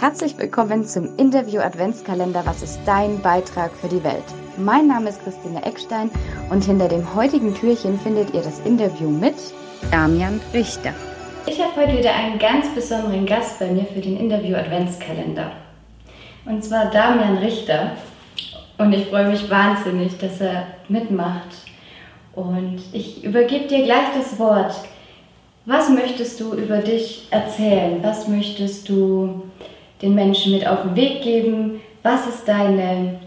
Herzlich 0.00 0.38
willkommen 0.38 0.84
zum 0.84 1.16
Interview 1.16 1.60
Adventskalender 1.60 2.46
Was 2.46 2.62
ist 2.62 2.78
dein 2.86 3.20
Beitrag 3.20 3.72
für 3.72 3.88
die 3.88 4.04
Welt? 4.04 4.22
Mein 4.56 4.86
Name 4.86 5.08
ist 5.08 5.20
Christine 5.24 5.60
Eckstein 5.64 6.08
und 6.50 6.64
hinter 6.64 6.86
dem 6.86 7.16
heutigen 7.16 7.52
Türchen 7.52 7.98
findet 7.98 8.32
ihr 8.32 8.42
das 8.42 8.60
Interview 8.60 9.10
mit 9.10 9.34
Damian 9.90 10.40
Richter. 10.54 10.94
Ich 11.46 11.60
habe 11.60 11.74
heute 11.74 11.98
wieder 11.98 12.14
einen 12.14 12.38
ganz 12.38 12.72
besonderen 12.76 13.26
Gast 13.26 13.58
bei 13.58 13.72
mir 13.72 13.86
für 13.86 14.00
den 14.00 14.20
Interview 14.20 14.54
Adventskalender. 14.54 15.50
Und 16.44 16.62
zwar 16.62 16.92
Damian 16.92 17.38
Richter. 17.38 17.90
Und 18.78 18.92
ich 18.92 19.06
freue 19.06 19.28
mich 19.28 19.50
wahnsinnig, 19.50 20.16
dass 20.18 20.40
er 20.40 20.68
mitmacht. 20.88 21.48
Und 22.36 22.78
ich 22.92 23.24
übergebe 23.24 23.66
dir 23.66 23.82
gleich 23.82 24.14
das 24.16 24.38
Wort. 24.38 24.76
Was 25.66 25.90
möchtest 25.90 26.38
du 26.38 26.54
über 26.54 26.78
dich 26.78 27.26
erzählen? 27.32 27.98
Was 28.00 28.28
möchtest 28.28 28.88
du 28.88 29.42
den 30.02 30.14
Menschen 30.14 30.52
mit 30.52 30.66
auf 30.66 30.82
den 30.82 30.96
Weg 30.96 31.22
geben? 31.22 31.80
Was 32.02 32.26
ist 32.26 32.46
deine, 32.46 33.20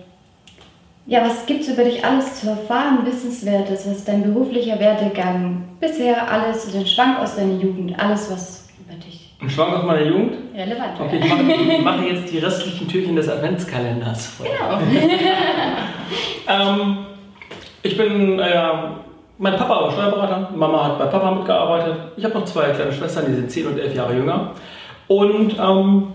ja, 1.06 1.24
was 1.24 1.46
gibt 1.46 1.62
es 1.62 1.70
über 1.70 1.84
dich 1.84 2.04
alles 2.04 2.40
zu 2.40 2.50
erfahren, 2.50 3.06
Wissenswertes? 3.06 3.88
Was 3.88 3.98
ist 3.98 4.08
dein 4.08 4.24
beruflicher 4.24 4.80
Werdegang? 4.80 5.64
Bisher 5.80 6.32
alles, 6.32 6.72
den 6.72 6.86
Schwank 6.86 7.20
aus 7.20 7.36
deiner 7.36 7.56
Jugend, 7.62 8.00
alles, 8.00 8.32
was 8.32 8.70
über 8.80 8.98
dich. 8.98 9.36
Ein 9.42 9.50
Schwank 9.50 9.74
aus 9.74 9.84
meiner 9.84 10.06
Jugend? 10.06 10.34
Relevant. 10.56 11.00
Okay, 11.00 11.20
ich 11.24 11.30
mache, 11.30 11.44
ich 11.74 11.82
mache 11.82 12.06
jetzt 12.06 12.32
die 12.32 12.38
restlichen 12.40 12.88
Türchen 12.88 13.16
des 13.16 13.28
Adventskalenders. 13.28 14.38
Genau. 14.38 14.80
ähm, 16.48 16.98
ich 17.84 17.98
bin, 17.98 18.40
äh, 18.40 18.64
mein 19.38 19.56
Papa 19.56 19.82
war 19.82 19.92
Steuerberater, 19.92 20.52
Mama 20.56 20.84
hat 20.84 21.00
bei 21.00 21.06
Papa 21.06 21.32
mitgearbeitet. 21.32 21.96
Ich 22.16 22.24
habe 22.24 22.36
noch 22.36 22.46
zwei 22.46 22.70
kleine 22.70 22.94
Schwestern, 22.94 23.26
die 23.28 23.34
sind 23.34 23.50
10 23.50 23.68
und 23.68 23.80
11 23.80 23.96
Jahre 23.96 24.16
jünger. 24.16 24.52
Und 25.08 25.56
ähm, 25.60 26.08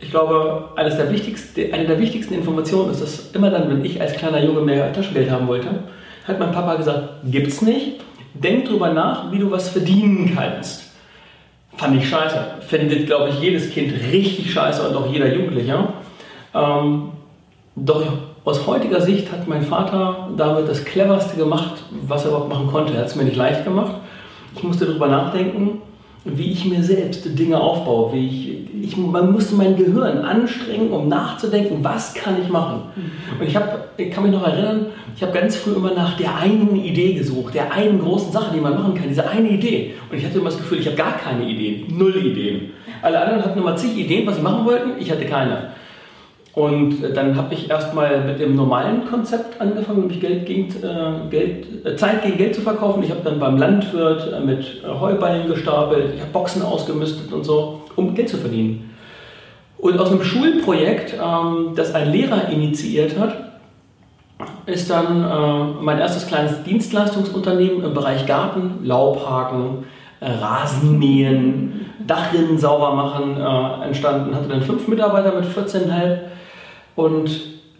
ich 0.00 0.10
glaube, 0.10 0.70
eines 0.76 0.96
der 0.96 1.10
wichtigsten, 1.10 1.72
eine 1.72 1.86
der 1.86 1.98
wichtigsten 1.98 2.34
Informationen 2.34 2.90
ist, 2.92 3.02
dass 3.02 3.30
immer 3.32 3.50
dann, 3.50 3.68
wenn 3.68 3.84
ich 3.84 4.00
als 4.00 4.12
kleiner 4.12 4.42
Junge 4.42 4.60
mehr 4.60 4.92
Taschengeld 4.92 5.30
haben 5.30 5.48
wollte, 5.48 5.68
hat 6.26 6.38
mein 6.38 6.52
Papa 6.52 6.76
gesagt, 6.76 7.08
gibt's 7.24 7.62
nicht. 7.62 8.00
Denk 8.34 8.66
drüber 8.66 8.92
nach, 8.92 9.32
wie 9.32 9.38
du 9.38 9.50
was 9.50 9.70
verdienen 9.70 10.32
kannst. 10.36 10.92
Fand 11.76 11.96
ich 11.96 12.08
scheiße. 12.08 12.38
Findet, 12.60 13.06
glaube 13.06 13.30
ich, 13.30 13.40
jedes 13.40 13.70
Kind 13.70 13.92
richtig 14.12 14.52
scheiße 14.52 14.88
und 14.88 14.94
auch 14.94 15.10
jeder 15.10 15.32
Jugendliche. 15.32 15.88
Ähm, 16.54 17.10
doch 17.74 18.04
aus 18.44 18.66
heutiger 18.66 19.00
Sicht 19.00 19.30
hat 19.32 19.48
mein 19.48 19.62
Vater 19.62 20.30
damit 20.36 20.68
das 20.68 20.84
cleverste 20.84 21.36
gemacht, 21.36 21.82
was 22.06 22.24
er 22.24 22.30
überhaupt 22.30 22.48
machen 22.48 22.68
konnte. 22.68 22.94
Er 22.94 23.00
hat 23.00 23.06
es 23.06 23.16
mir 23.16 23.24
nicht 23.24 23.36
leicht 23.36 23.64
gemacht. 23.64 23.92
Ich 24.54 24.62
musste 24.62 24.86
darüber 24.86 25.08
nachdenken, 25.08 25.82
wie 26.34 26.52
ich 26.52 26.64
mir 26.64 26.82
selbst 26.82 27.38
Dinge 27.38 27.60
aufbaue. 27.60 28.12
Wie 28.12 28.26
ich, 28.26 28.90
ich, 28.90 28.96
man 28.96 29.32
musste 29.32 29.54
mein 29.54 29.76
Gehirn 29.76 30.18
anstrengen, 30.18 30.90
um 30.90 31.08
nachzudenken, 31.08 31.78
was 31.82 32.14
kann 32.14 32.36
ich 32.42 32.48
machen. 32.48 32.82
Und 33.38 33.46
ich, 33.46 33.56
hab, 33.56 33.88
ich 33.96 34.10
kann 34.10 34.24
mich 34.24 34.32
noch 34.32 34.46
erinnern, 34.46 34.86
ich 35.16 35.22
habe 35.22 35.32
ganz 35.32 35.56
früh 35.56 35.72
immer 35.72 35.92
nach 35.94 36.16
der 36.16 36.36
einen 36.36 36.76
Idee 36.76 37.14
gesucht, 37.14 37.54
der 37.54 37.72
einen 37.72 37.98
großen 37.98 38.32
Sache, 38.32 38.54
die 38.54 38.60
man 38.60 38.74
machen 38.74 38.94
kann, 38.94 39.08
diese 39.08 39.28
eine 39.28 39.48
Idee. 39.48 39.94
Und 40.10 40.18
ich 40.18 40.24
hatte 40.24 40.38
immer 40.38 40.50
das 40.50 40.58
Gefühl, 40.58 40.78
ich 40.78 40.86
habe 40.86 40.96
gar 40.96 41.16
keine 41.18 41.44
Ideen, 41.44 41.86
null 41.96 42.16
Ideen. 42.16 42.70
Alle 43.02 43.20
anderen 43.20 43.44
hatten 43.44 43.58
immer 43.58 43.76
zig 43.76 43.96
Ideen, 43.96 44.26
was 44.26 44.36
sie 44.36 44.42
machen 44.42 44.64
wollten, 44.64 44.90
ich 45.00 45.10
hatte 45.10 45.24
keine. 45.24 45.70
Und 46.58 47.14
dann 47.14 47.36
habe 47.36 47.54
ich 47.54 47.70
erstmal 47.70 48.24
mit 48.24 48.40
dem 48.40 48.56
normalen 48.56 49.06
Konzept 49.08 49.60
angefangen, 49.60 50.00
nämlich 50.00 50.20
Geld 50.20 50.44
gegen, 50.44 50.68
äh, 50.82 51.30
Geld, 51.30 51.86
äh, 51.86 51.94
Zeit 51.94 52.24
gegen 52.24 52.36
Geld 52.36 52.56
zu 52.56 52.62
verkaufen. 52.62 53.00
Ich 53.04 53.10
habe 53.10 53.20
dann 53.22 53.38
beim 53.38 53.56
Landwirt 53.56 54.32
äh, 54.32 54.40
mit 54.40 54.82
Heuballen 54.84 55.46
gestapelt, 55.46 56.14
ich 56.16 56.20
habe 56.20 56.32
Boxen 56.32 56.62
ausgemistet 56.62 57.32
und 57.32 57.44
so, 57.44 57.82
um 57.94 58.12
Geld 58.12 58.28
zu 58.28 58.38
verdienen. 58.38 58.90
Und 59.78 60.00
aus 60.00 60.10
einem 60.10 60.24
Schulprojekt, 60.24 61.14
ähm, 61.14 61.74
das 61.76 61.94
ein 61.94 62.10
Lehrer 62.10 62.48
initiiert 62.48 63.16
hat, 63.16 63.36
ist 64.66 64.90
dann 64.90 65.22
äh, 65.22 65.80
mein 65.80 66.00
erstes 66.00 66.26
kleines 66.26 66.64
Dienstleistungsunternehmen 66.64 67.84
im 67.84 67.94
Bereich 67.94 68.26
Garten, 68.26 68.80
Laubhaken, 68.82 69.84
äh, 70.18 70.28
Rasenmähen, 70.28 71.86
Dachrinnen 72.04 72.58
sauber 72.58 72.96
machen 72.96 73.36
äh, 73.40 73.86
entstanden. 73.86 74.34
Hatte 74.34 74.48
dann 74.48 74.62
fünf 74.62 74.88
Mitarbeiter 74.88 75.32
mit 75.36 75.44
14,5 75.44 76.18
und 76.98 77.30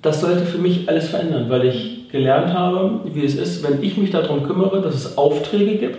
das 0.01 0.21
sollte 0.21 0.47
für 0.47 0.59
mich 0.59 0.89
alles 0.89 1.09
verändern, 1.09 1.47
weil 1.51 1.65
ich 1.65 2.09
gelernt 2.09 2.53
habe, 2.53 3.01
wie 3.13 3.25
es 3.25 3.35
ist, 3.35 3.69
wenn 3.69 3.83
ich 3.83 3.97
mich 3.97 4.13
darum 4.13 4.45
kümmere, 4.45 4.81
dass 4.81 4.95
es 4.95 5.19
Aufträge 5.19 5.77
gibt. 5.77 5.99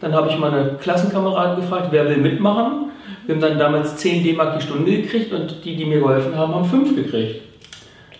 Dann 0.00 0.12
habe 0.12 0.30
ich 0.30 0.38
meine 0.38 0.76
Klassenkameraden 0.80 1.56
gefragt, 1.56 1.88
wer 1.90 2.08
will 2.08 2.18
mitmachen. 2.18 2.92
Wir 3.26 3.34
haben 3.34 3.42
dann 3.42 3.58
damals 3.58 3.96
10 3.96 4.22
D-Mark 4.22 4.60
die 4.60 4.64
Stunde 4.64 4.88
gekriegt 4.88 5.32
und 5.32 5.64
die, 5.64 5.74
die 5.74 5.84
mir 5.84 5.98
geholfen 5.98 6.36
haben, 6.36 6.54
haben 6.54 6.64
5 6.64 6.94
gekriegt. 6.94 7.40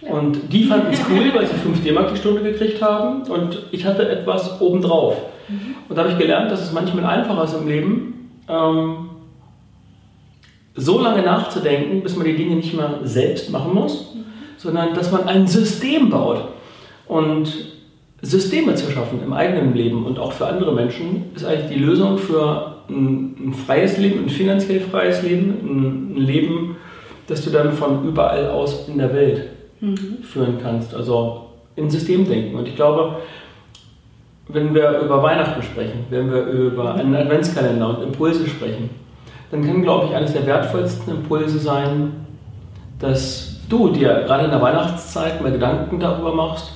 Und 0.00 0.53
die 0.53 0.65
fanden 0.65 0.89
es 0.93 1.00
cool, 1.09 1.33
weil 1.33 1.47
sie 1.47 1.55
5 1.55 1.84
D-Mark 1.84 2.11
die 2.12 2.19
Stunde 2.19 2.43
gekriegt 2.43 2.83
haben 2.83 3.23
und 3.31 3.62
ich 3.71 3.84
hatte 3.84 4.09
etwas 4.09 4.61
obendrauf. 4.61 5.17
Mhm. 5.49 5.77
Und 5.89 5.97
da 5.97 6.03
habe 6.03 6.11
ich 6.12 6.19
gelernt, 6.19 6.50
dass 6.50 6.61
es 6.61 6.73
manchmal 6.73 7.05
einfacher 7.05 7.44
ist 7.44 7.55
im 7.55 7.69
Leben, 7.69 8.31
ähm, 8.49 9.11
so 10.75 11.00
lange 11.00 11.23
nachzudenken, 11.23 12.03
bis 12.03 12.17
man 12.17 12.27
die 12.27 12.34
Dinge 12.34 12.56
nicht 12.56 12.75
mehr 12.75 12.99
selbst 13.05 13.50
machen 13.53 13.75
muss, 13.75 14.12
mhm. 14.12 14.24
Sondern 14.64 14.94
dass 14.94 15.12
man 15.12 15.28
ein 15.28 15.47
System 15.47 16.10
baut. 16.10 16.48
Und 17.06 17.52
Systeme 18.22 18.75
zu 18.75 18.91
schaffen 18.91 19.20
im 19.22 19.34
eigenen 19.34 19.75
Leben 19.75 20.06
und 20.06 20.19
auch 20.19 20.32
für 20.32 20.47
andere 20.47 20.72
Menschen 20.72 21.26
ist 21.36 21.44
eigentlich 21.44 21.76
die 21.76 21.84
Lösung 21.84 22.16
für 22.16 22.76
ein, 22.88 23.36
ein 23.48 23.54
freies 23.54 23.98
Leben, 23.98 24.25
ein 24.25 24.30
finanziell 24.30 24.80
freies 24.80 25.22
Leben, 25.22 25.50
ein, 25.62 26.16
ein, 26.16 26.16
Leben, 26.16 26.76
das 27.28 27.44
du 27.44 27.50
dann 27.50 27.72
von 27.72 28.08
überall 28.08 28.48
aus 28.48 28.88
in 28.88 28.97
der 28.97 29.12
Welt 29.12 29.50
mhm. 29.80 30.22
führen 30.22 30.58
kannst. 30.62 30.94
Also 30.94 31.50
in 31.76 31.91
System 31.91 32.26
denken. 32.26 32.56
Und 32.56 32.66
ich 32.66 32.76
glaube, 32.76 33.16
wenn 34.48 34.75
wir 34.75 35.00
über 35.00 35.22
Weihnachten 35.22 35.62
sprechen, 35.62 36.06
wenn 36.08 36.32
wir 36.32 36.46
über 36.46 36.94
einen 36.94 37.14
Adventskalender 37.14 37.91
und 37.91 38.02
Impulse 38.02 38.46
sprechen, 38.46 38.88
dann 39.50 39.64
kann, 39.66 39.82
glaube 39.82 40.06
ich, 40.06 40.14
eines 40.14 40.32
der 40.32 40.46
wertvollsten 40.46 41.16
Impulse 41.16 41.58
sein, 41.58 42.26
dass 42.98 43.53
du 43.69 43.88
dir 43.91 44.25
gerade 44.26 44.44
in 44.44 44.50
der 44.50 44.60
Weihnachtszeit 44.60 45.42
mal 45.42 45.52
Gedanken 45.52 45.98
darüber 45.98 46.34
machst, 46.34 46.72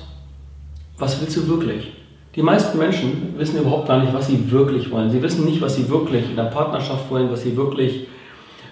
was 0.97 1.19
willst 1.21 1.37
du 1.37 1.47
wirklich? 1.47 1.93
Die 2.35 2.43
meisten 2.43 2.77
Menschen 2.77 3.33
wissen 3.37 3.59
überhaupt 3.59 3.87
gar 3.87 3.99
nicht, 3.99 4.13
was 4.13 4.27
sie 4.27 4.51
wirklich 4.51 4.91
wollen. 4.91 5.09
Sie 5.09 5.21
wissen 5.21 5.45
nicht, 5.45 5.61
was 5.61 5.75
sie 5.75 5.89
wirklich 5.89 6.29
in 6.29 6.35
der 6.35 6.43
Partnerschaft 6.43 7.09
wollen, 7.09 7.31
was 7.31 7.41
sie 7.41 7.57
wirklich 7.57 8.07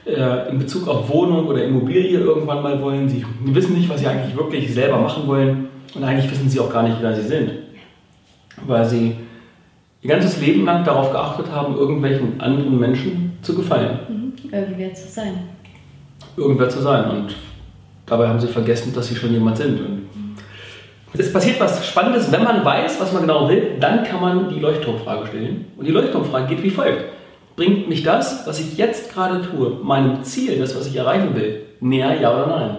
äh, 0.06 0.50
in 0.50 0.60
Bezug 0.60 0.88
auf 0.88 1.10
Wohnung 1.10 1.48
oder 1.48 1.64
Immobilie 1.64 2.20
irgendwann 2.20 2.62
mal 2.62 2.82
wollen. 2.82 3.10
Sie 3.10 3.26
wissen 3.44 3.74
nicht, 3.74 3.90
was 3.90 4.00
sie 4.00 4.08
eigentlich 4.08 4.36
wirklich 4.38 4.74
selber 4.74 4.98
machen 4.98 5.28
wollen. 5.28 5.68
Und 5.96 6.04
eigentlich 6.04 6.30
wissen 6.30 6.50
sie 6.50 6.60
auch 6.60 6.72
gar 6.72 6.84
nicht, 6.84 6.98
wer 7.02 7.16
sie 7.16 7.28
sind. 7.28 7.52
Weil 8.66 8.86
sie 8.86 9.16
ihr 10.02 10.10
ganzes 10.10 10.40
Leben 10.40 10.66
lang 10.66 10.84
darauf 10.84 11.12
geachtet 11.12 11.52
haben, 11.52 11.76
irgendwelchen 11.76 12.40
anderen 12.40 12.80
Menschen 12.80 13.38
zu 13.42 13.56
gefallen. 13.56 14.00
Mhm. 14.08 14.54
Irgendwer 14.54 14.94
zu 14.94 15.08
sein. 15.08 15.34
Irgendwer 16.36 16.70
zu 16.70 16.82
sein. 16.82 17.10
Und 17.10 17.36
dabei 18.08 18.28
haben 18.28 18.40
sie 18.40 18.48
vergessen, 18.48 18.94
dass 18.94 19.08
sie 19.08 19.16
schon 19.16 19.32
jemand 19.32 19.58
sind. 19.58 19.80
Und 19.80 20.08
es 21.14 21.32
passiert 21.32 21.60
was 21.60 21.86
Spannendes, 21.86 22.32
wenn 22.32 22.44
man 22.44 22.66
weiß, 22.66 23.00
was 23.00 23.14
man 23.14 23.22
genau 23.22 23.48
will, 23.48 23.76
dann 23.80 24.04
kann 24.04 24.22
man 24.22 24.50
die 24.50 24.60
Leuchtturmfrage 24.60 25.28
stellen. 25.28 25.66
Und 25.78 25.86
die 25.86 25.92
Leuchtturmfrage 25.92 26.48
geht 26.48 26.64
wie 26.64 26.70
folgt. 26.70 27.06
Bringt 27.56 27.90
mich 27.90 28.04
das, 28.04 28.46
was 28.46 28.60
ich 28.60 28.78
jetzt 28.78 29.14
gerade 29.14 29.42
tue, 29.42 29.80
meinem 29.84 30.24
Ziel, 30.24 30.60
das, 30.60 30.76
was 30.76 30.88
ich 30.88 30.96
erreichen 30.96 31.36
will, 31.36 31.64
näher, 31.80 32.20
ja 32.20 32.34
oder 32.34 32.48
nein? 32.48 32.78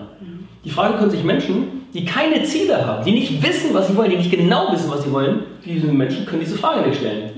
Die 0.65 0.71
Frage 0.71 0.99
können 0.99 1.11
sich 1.11 1.25
Menschen, 1.25 1.87
die 1.94 2.05
keine 2.05 2.43
Ziele 2.43 2.84
haben, 2.84 3.05
die 3.05 3.12
nicht 3.12 3.43
wissen, 3.43 3.72
was 3.72 3.88
sie 3.88 3.97
wollen, 3.97 4.11
die 4.11 4.17
nicht 4.17 4.31
genau 4.31 4.72
wissen, 4.72 4.91
was 4.91 5.03
sie 5.03 5.12
wollen, 5.12 5.41
diese 5.65 5.87
Menschen 5.88 6.27
können 6.27 6.41
diese 6.41 6.59
Frage 6.59 6.87
nicht 6.87 6.99
stellen. 6.99 7.31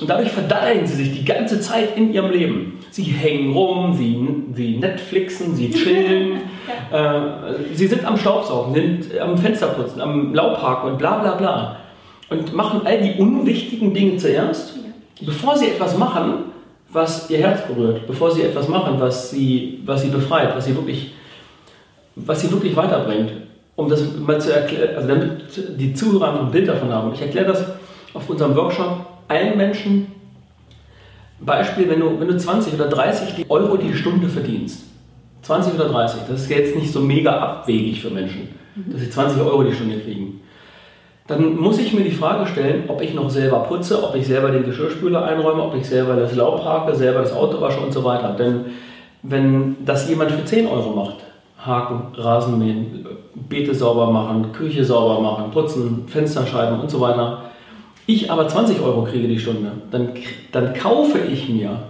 Und 0.00 0.10
dadurch 0.10 0.30
verdaddeln 0.30 0.86
sie 0.86 0.96
sich 0.96 1.12
die 1.12 1.24
ganze 1.24 1.60
Zeit 1.60 1.96
in 1.96 2.12
ihrem 2.12 2.30
Leben. 2.30 2.75
Sie 2.96 3.02
hängen 3.02 3.52
rum, 3.52 3.92
sie, 3.92 4.26
sie 4.54 4.78
Netflixen, 4.78 5.54
sie 5.54 5.70
chillen, 5.70 6.40
ja. 6.90 7.50
äh, 7.50 7.54
sie 7.74 7.88
sind 7.88 8.06
am 8.06 8.16
Staubsaugen, 8.16 8.72
sind 8.72 9.20
am 9.20 9.36
Fensterputzen, 9.36 10.00
am 10.00 10.32
Laubhaken 10.32 10.92
und 10.92 10.98
bla 10.98 11.18
bla 11.18 11.34
bla. 11.34 11.76
Und 12.30 12.54
machen 12.54 12.80
all 12.86 12.98
die 13.02 13.20
unwichtigen 13.20 13.92
Dinge 13.92 14.16
zuerst, 14.16 14.76
ja. 14.76 15.26
bevor 15.26 15.58
sie 15.58 15.66
etwas 15.66 15.98
machen, 15.98 16.44
was 16.88 17.28
ihr 17.28 17.36
Herz 17.36 17.66
berührt, 17.66 18.06
bevor 18.06 18.30
sie 18.30 18.40
etwas 18.40 18.66
machen, 18.66 18.94
was 18.98 19.30
sie, 19.30 19.82
was 19.84 20.00
sie 20.00 20.08
befreit, 20.08 20.56
was 20.56 20.64
sie 20.64 20.74
wirklich, 20.74 21.12
was 22.14 22.40
sie 22.40 22.50
wirklich 22.50 22.74
weiterbringt. 22.74 23.30
Um 23.74 23.90
das 23.90 24.02
mal 24.16 24.40
zu 24.40 24.54
erklären, 24.54 24.96
also 24.96 25.06
damit 25.06 25.30
die 25.78 25.92
Zuhörer 25.92 26.40
ein 26.40 26.50
Bild 26.50 26.66
davon 26.66 26.90
haben. 26.90 27.12
Ich 27.12 27.20
erkläre 27.20 27.48
das 27.48 27.62
auf 28.14 28.30
unserem 28.30 28.56
Workshop 28.56 29.04
allen 29.28 29.54
Menschen, 29.58 30.15
Beispiel, 31.40 31.88
wenn 31.88 32.00
du, 32.00 32.18
wenn 32.18 32.28
du 32.28 32.36
20 32.36 32.74
oder 32.74 32.88
30 32.88 33.46
Euro 33.48 33.76
die 33.76 33.94
Stunde 33.94 34.28
verdienst, 34.28 34.84
20 35.42 35.74
oder 35.74 35.88
30, 35.88 36.20
das 36.28 36.42
ist 36.42 36.50
jetzt 36.50 36.76
nicht 36.76 36.92
so 36.92 37.00
mega 37.00 37.38
abwegig 37.38 38.00
für 38.00 38.10
Menschen, 38.10 38.48
mhm. 38.74 38.92
dass 38.92 39.00
sie 39.00 39.10
20 39.10 39.40
Euro 39.42 39.62
die 39.62 39.74
Stunde 39.74 39.98
kriegen. 40.00 40.40
Dann 41.26 41.56
muss 41.56 41.78
ich 41.78 41.92
mir 41.92 42.04
die 42.04 42.12
Frage 42.12 42.46
stellen, 42.46 42.84
ob 42.88 43.02
ich 43.02 43.12
noch 43.12 43.28
selber 43.28 43.60
putze, 43.60 44.02
ob 44.02 44.14
ich 44.14 44.26
selber 44.26 44.50
den 44.50 44.64
Geschirrspüler 44.64 45.24
einräume, 45.24 45.62
ob 45.62 45.74
ich 45.74 45.86
selber 45.86 46.14
das 46.14 46.34
Laub 46.36 46.64
hake, 46.64 46.94
selber 46.94 47.20
das 47.20 47.32
Auto 47.32 47.60
wasche 47.60 47.80
und 47.80 47.92
so 47.92 48.04
weiter. 48.04 48.34
Denn 48.38 48.66
wenn 49.22 49.76
das 49.84 50.08
jemand 50.08 50.30
für 50.30 50.44
10 50.44 50.68
Euro 50.68 50.90
macht, 50.90 51.16
Haken, 51.58 52.14
Rasenmähen, 52.14 53.06
Beete 53.34 53.74
sauber 53.74 54.10
machen, 54.10 54.52
Küche 54.52 54.84
sauber 54.84 55.20
machen, 55.20 55.50
putzen, 55.50 56.04
Fensterscheiben 56.06 56.78
und 56.78 56.90
so 56.90 57.00
weiter, 57.00 57.42
ich 58.06 58.30
aber 58.30 58.48
20 58.48 58.80
Euro 58.80 59.02
kriege 59.02 59.28
die 59.28 59.38
Stunde, 59.38 59.72
dann, 59.90 60.10
dann 60.52 60.74
kaufe 60.74 61.18
ich 61.18 61.48
mir 61.48 61.82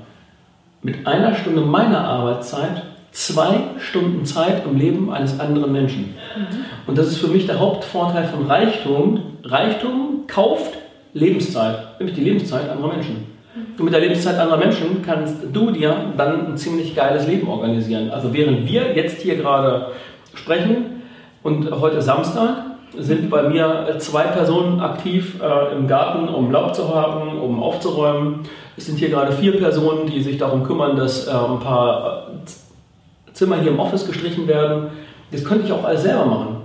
mit 0.83 1.07
einer 1.07 1.35
Stunde 1.35 1.61
meiner 1.63 2.05
Arbeitszeit 2.05 2.83
zwei 3.13 3.61
Stunden 3.79 4.25
Zeit 4.25 4.65
im 4.67 4.77
Leben 4.77 5.11
eines 5.11 5.41
anderen 5.41 5.73
Menschen. 5.73 6.15
Mhm. 6.37 6.47
Und 6.87 6.99
das 6.99 7.09
ist 7.09 7.19
für 7.19 7.29
mich 7.29 7.47
der 7.47 7.59
Hauptvorteil 7.59 8.25
von 8.25 8.47
Reichtum. 8.47 9.21
Reichtum 9.43 10.25
kauft 10.27 10.75
Lebenszeit, 11.15 11.99
nämlich 11.99 12.15
die 12.15 12.23
Lebenszeit 12.23 12.69
anderer 12.69 12.93
Menschen. 12.93 13.37
Und 13.79 13.85
mit 13.85 13.95
der 13.95 14.01
Lebenszeit 14.01 14.39
anderer 14.39 14.59
Menschen 14.59 15.03
kannst 15.03 15.37
du 15.53 15.71
dir 15.71 16.13
dann 16.17 16.53
ein 16.53 16.57
ziemlich 16.59 16.95
geiles 16.95 17.27
Leben 17.27 17.49
organisieren. 17.49 18.11
Also 18.11 18.33
während 18.35 18.69
wir 18.69 18.95
jetzt 18.95 19.23
hier 19.23 19.37
gerade 19.37 19.93
sprechen 20.35 21.03
und 21.43 21.71
heute 21.71 22.03
Samstag, 22.03 22.76
sind 22.99 23.31
bei 23.31 23.43
mir 23.49 23.97
zwei 23.99 24.25
Personen 24.25 24.81
aktiv 24.81 25.41
äh, 25.43 25.77
im 25.77 25.87
Garten, 25.87 26.29
um 26.29 26.51
Laub 26.51 26.75
zu 26.75 26.95
haben, 26.95 27.39
um 27.39 27.63
aufzuräumen. 27.63 28.41
Es 28.77 28.87
sind 28.87 28.99
hier 28.99 29.11
gerade 29.11 29.33
vier 29.33 29.59
Personen, 29.59 30.07
die 30.07 30.23
sich 30.23 30.39
darum 30.39 30.65
kümmern, 30.65 30.97
dass 30.97 31.27
äh, 31.27 31.31
ein 31.31 31.61
paar 31.61 32.29
äh, 32.29 33.33
Zimmer 33.33 33.57
hier 33.57 33.71
im 33.71 33.81
Office 33.81 34.07
gestrichen 34.07 34.47
werden. 34.47 34.89
Das 35.33 35.45
könnte 35.45 35.67
ich 35.67 35.73
auch 35.73 35.85
alles 35.85 36.03
selber 36.03 36.27
machen. 36.27 36.57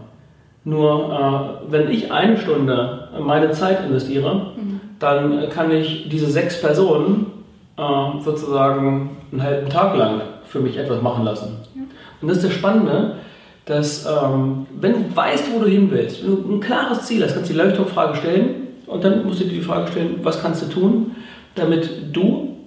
Nur 0.64 1.62
äh, 1.68 1.72
wenn 1.72 1.90
ich 1.90 2.12
eine 2.12 2.38
Stunde 2.38 3.10
meine 3.20 3.52
Zeit 3.52 3.86
investiere, 3.86 4.54
mhm. 4.56 4.80
dann 5.00 5.50
kann 5.50 5.72
ich 5.72 6.08
diese 6.10 6.28
sechs 6.28 6.62
Personen 6.62 7.26
äh, 7.78 8.22
sozusagen 8.24 9.18
einen 9.32 9.44
halben 9.44 9.70
Tag 9.70 9.98
lang 9.98 10.22
für 10.46 10.60
mich 10.60 10.78
etwas 10.78 11.02
machen 11.02 11.26
lassen. 11.26 11.58
Ja. 11.76 11.82
Und 12.22 12.28
das 12.28 12.38
ist 12.38 12.46
das 12.46 12.54
Spannende 12.54 13.16
dass 13.66 14.06
ähm, 14.06 14.66
wenn 14.80 14.94
du 14.94 15.16
weißt, 15.16 15.54
wo 15.54 15.60
du 15.60 15.68
hin 15.68 15.90
willst, 15.92 16.24
wenn 16.24 16.44
du 16.44 16.56
ein 16.56 16.60
klares 16.60 17.04
Ziel 17.04 17.24
hast, 17.24 17.34
kannst 17.34 17.50
du 17.50 17.54
die 17.54 17.60
Leuchtturmfrage 17.60 18.18
stellen 18.18 18.68
und 18.88 19.04
dann 19.04 19.26
musst 19.26 19.42
du 19.42 19.46
dir 19.46 19.54
die 19.54 19.62
Frage 19.62 19.92
stellen, 19.92 20.20
was 20.24 20.42
kannst 20.42 20.64
du 20.64 20.68
tun, 20.68 21.16
damit 21.56 21.90
du 22.12 22.58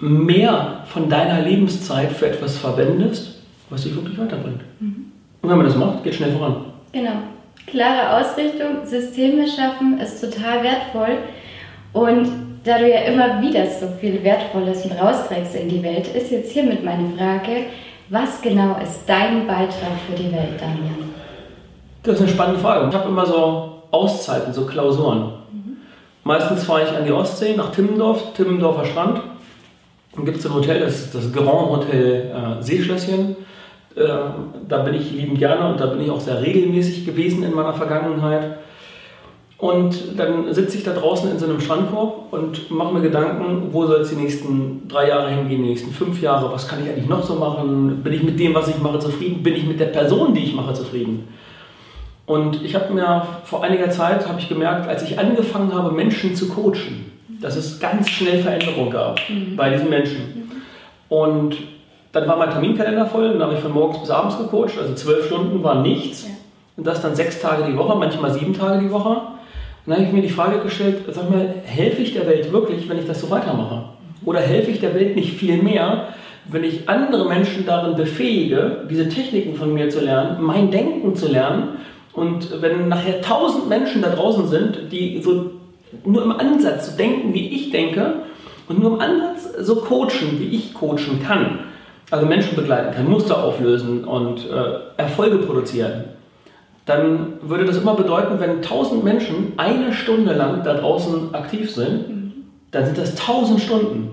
mehr 0.00 0.84
von 0.86 1.08
deiner 1.08 1.40
Lebenszeit 1.42 2.12
für 2.12 2.26
etwas 2.26 2.58
verwendest, 2.58 3.40
was 3.70 3.84
dich 3.84 3.94
wirklich 3.94 4.18
weiterbringt. 4.18 4.60
Mhm. 4.80 5.06
Und 5.40 5.50
wenn 5.50 5.56
man 5.56 5.66
das 5.66 5.76
macht, 5.76 6.04
geht 6.04 6.14
schnell 6.14 6.32
voran. 6.32 6.66
Genau. 6.92 7.22
Klare 7.66 8.20
Ausrichtung, 8.20 8.84
Systeme 8.84 9.46
schaffen 9.46 9.98
ist 10.00 10.20
total 10.20 10.62
wertvoll 10.62 11.18
und 11.92 12.28
da 12.64 12.78
du 12.78 12.88
ja 12.88 13.00
immer 13.00 13.40
wieder 13.40 13.66
so 13.66 13.88
viel 14.00 14.22
Wertvolles 14.22 14.88
rausträgst 15.00 15.56
in 15.56 15.68
die 15.68 15.82
Welt, 15.82 16.08
ist 16.14 16.30
jetzt 16.30 16.52
hiermit 16.52 16.84
meine 16.84 17.08
Frage, 17.16 17.66
was 18.12 18.42
genau 18.42 18.78
ist 18.78 19.00
dein 19.06 19.46
Beitrag 19.46 19.96
für 20.06 20.14
die 20.14 20.30
Welt, 20.30 20.60
Damian? 20.60 21.14
Das 22.02 22.16
ist 22.16 22.20
eine 22.20 22.30
spannende 22.30 22.60
Frage. 22.60 22.88
Ich 22.90 22.94
habe 22.94 23.08
immer 23.08 23.24
so 23.24 23.84
Auszeiten, 23.90 24.52
so 24.52 24.66
Klausuren. 24.66 25.32
Mhm. 25.50 25.76
Meistens 26.22 26.64
fahre 26.64 26.82
ich 26.82 26.90
an 26.90 27.06
die 27.06 27.12
Ostsee 27.12 27.56
nach 27.56 27.72
Timmendorf, 27.72 28.34
Timmendorfer 28.34 28.84
Strand. 28.84 29.22
Dann 30.14 30.26
gibt 30.26 30.38
es 30.38 30.46
ein 30.46 30.52
Hotel, 30.52 30.80
das 30.80 31.00
ist 31.00 31.14
das 31.14 31.32
Grand 31.32 31.70
Hotel 31.70 32.30
äh, 32.30 32.62
Seeschlösschen. 32.62 33.34
Äh, 33.96 34.06
da 34.68 34.78
bin 34.78 34.92
ich 34.92 35.10
liebend 35.10 35.38
gerne 35.38 35.70
und 35.70 35.80
da 35.80 35.86
bin 35.86 36.02
ich 36.02 36.10
auch 36.10 36.20
sehr 36.20 36.42
regelmäßig 36.42 37.06
gewesen 37.06 37.42
in 37.42 37.54
meiner 37.54 37.72
Vergangenheit. 37.72 38.58
Und 39.62 40.18
dann 40.18 40.52
sitze 40.52 40.76
ich 40.76 40.82
da 40.82 40.92
draußen 40.92 41.30
in 41.30 41.38
so 41.38 41.44
einem 41.44 41.60
Strandkorb 41.60 42.32
und 42.32 42.68
mache 42.72 42.94
mir 42.94 43.00
Gedanken, 43.00 43.68
wo 43.70 43.86
soll 43.86 44.00
es 44.00 44.08
die 44.08 44.16
nächsten 44.16 44.88
drei 44.88 45.06
Jahre 45.06 45.30
hingehen, 45.30 45.62
die 45.62 45.68
nächsten 45.68 45.92
fünf 45.92 46.20
Jahre, 46.20 46.52
was 46.52 46.66
kann 46.66 46.82
ich 46.82 46.90
eigentlich 46.90 47.08
noch 47.08 47.22
so 47.22 47.36
machen? 47.36 48.02
Bin 48.02 48.12
ich 48.12 48.24
mit 48.24 48.40
dem, 48.40 48.56
was 48.56 48.66
ich 48.66 48.78
mache, 48.78 48.98
zufrieden? 48.98 49.44
Bin 49.44 49.54
ich 49.54 49.64
mit 49.64 49.78
der 49.78 49.86
Person, 49.86 50.34
die 50.34 50.42
ich 50.42 50.54
mache, 50.56 50.74
zufrieden? 50.74 51.28
Und 52.26 52.60
ich 52.64 52.74
habe 52.74 52.92
mir 52.92 53.24
vor 53.44 53.62
einiger 53.62 53.88
Zeit, 53.88 54.26
habe 54.26 54.40
ich 54.40 54.48
gemerkt, 54.48 54.88
als 54.88 55.04
ich 55.04 55.16
angefangen 55.16 55.72
habe, 55.72 55.92
Menschen 55.92 56.34
zu 56.34 56.48
coachen, 56.48 57.12
dass 57.40 57.54
es 57.54 57.78
ganz 57.78 58.08
schnell 58.08 58.42
Veränderungen 58.42 58.90
gab 58.90 59.20
mhm. 59.28 59.54
bei 59.54 59.70
diesen 59.70 59.88
Menschen. 59.88 60.50
Und 61.08 61.54
dann 62.10 62.26
war 62.26 62.36
mein 62.36 62.50
Terminkalender 62.50 63.06
voll, 63.06 63.34
dann 63.34 63.42
habe 63.42 63.54
ich 63.54 63.60
von 63.60 63.70
morgens 63.70 64.00
bis 64.00 64.10
abends 64.10 64.36
gecoacht, 64.38 64.76
also 64.76 64.92
zwölf 64.94 65.26
Stunden 65.26 65.62
war 65.62 65.82
nichts. 65.82 66.24
Ja. 66.24 66.30
Und 66.76 66.84
das 66.84 67.00
dann 67.00 67.14
sechs 67.14 67.40
Tage 67.40 67.62
die 67.70 67.76
Woche, 67.76 67.96
manchmal 67.96 68.32
sieben 68.32 68.54
Tage 68.54 68.80
die 68.80 68.90
Woche. 68.90 69.20
Dann 69.86 69.96
habe 69.96 70.06
ich 70.06 70.12
mir 70.12 70.22
die 70.22 70.28
Frage 70.28 70.60
gestellt, 70.60 71.02
sag 71.10 71.30
mal, 71.30 71.54
helfe 71.64 72.02
ich 72.02 72.14
der 72.14 72.26
Welt 72.26 72.52
wirklich, 72.52 72.88
wenn 72.88 72.98
ich 72.98 73.06
das 73.06 73.20
so 73.20 73.30
weitermache? 73.30 73.84
Oder 74.24 74.40
helfe 74.40 74.70
ich 74.70 74.80
der 74.80 74.94
Welt 74.94 75.16
nicht 75.16 75.34
viel 75.34 75.60
mehr, 75.60 76.08
wenn 76.50 76.64
ich 76.64 76.88
andere 76.88 77.28
Menschen 77.28 77.66
darin 77.66 77.96
befähige, 77.96 78.86
diese 78.90 79.08
Techniken 79.08 79.54
von 79.54 79.74
mir 79.74 79.90
zu 79.90 80.00
lernen, 80.00 80.42
mein 80.42 80.70
Denken 80.70 81.14
zu 81.14 81.28
lernen 81.28 81.78
und 82.12 82.60
wenn 82.60 82.88
nachher 82.88 83.22
tausend 83.22 83.68
Menschen 83.68 84.02
da 84.02 84.10
draußen 84.10 84.48
sind, 84.48 84.92
die 84.92 85.20
so 85.22 85.52
nur 86.04 86.22
im 86.22 86.32
Ansatz 86.32 86.90
so 86.90 86.96
denken, 86.96 87.32
wie 87.34 87.48
ich 87.48 87.70
denke 87.70 88.22
und 88.68 88.80
nur 88.80 88.94
im 88.94 89.00
Ansatz 89.00 89.48
so 89.60 89.76
coachen, 89.76 90.38
wie 90.38 90.48
ich 90.56 90.74
coachen 90.74 91.22
kann, 91.24 91.60
also 92.10 92.26
Menschen 92.26 92.56
begleiten 92.56 92.94
kann, 92.94 93.08
Muster 93.08 93.42
auflösen 93.42 94.04
und 94.04 94.48
äh, 94.50 95.00
Erfolge 95.00 95.38
produzieren, 95.38 96.04
dann 96.84 97.34
würde 97.42 97.64
das 97.64 97.76
immer 97.76 97.94
bedeuten, 97.94 98.40
wenn 98.40 98.56
1000 98.56 99.04
Menschen 99.04 99.52
eine 99.56 99.92
Stunde 99.92 100.32
lang 100.32 100.62
da 100.64 100.74
draußen 100.74 101.34
aktiv 101.34 101.72
sind, 101.72 102.08
mhm. 102.08 102.32
dann 102.70 102.86
sind 102.86 102.98
das 102.98 103.10
1000 103.10 103.60
Stunden. 103.60 104.10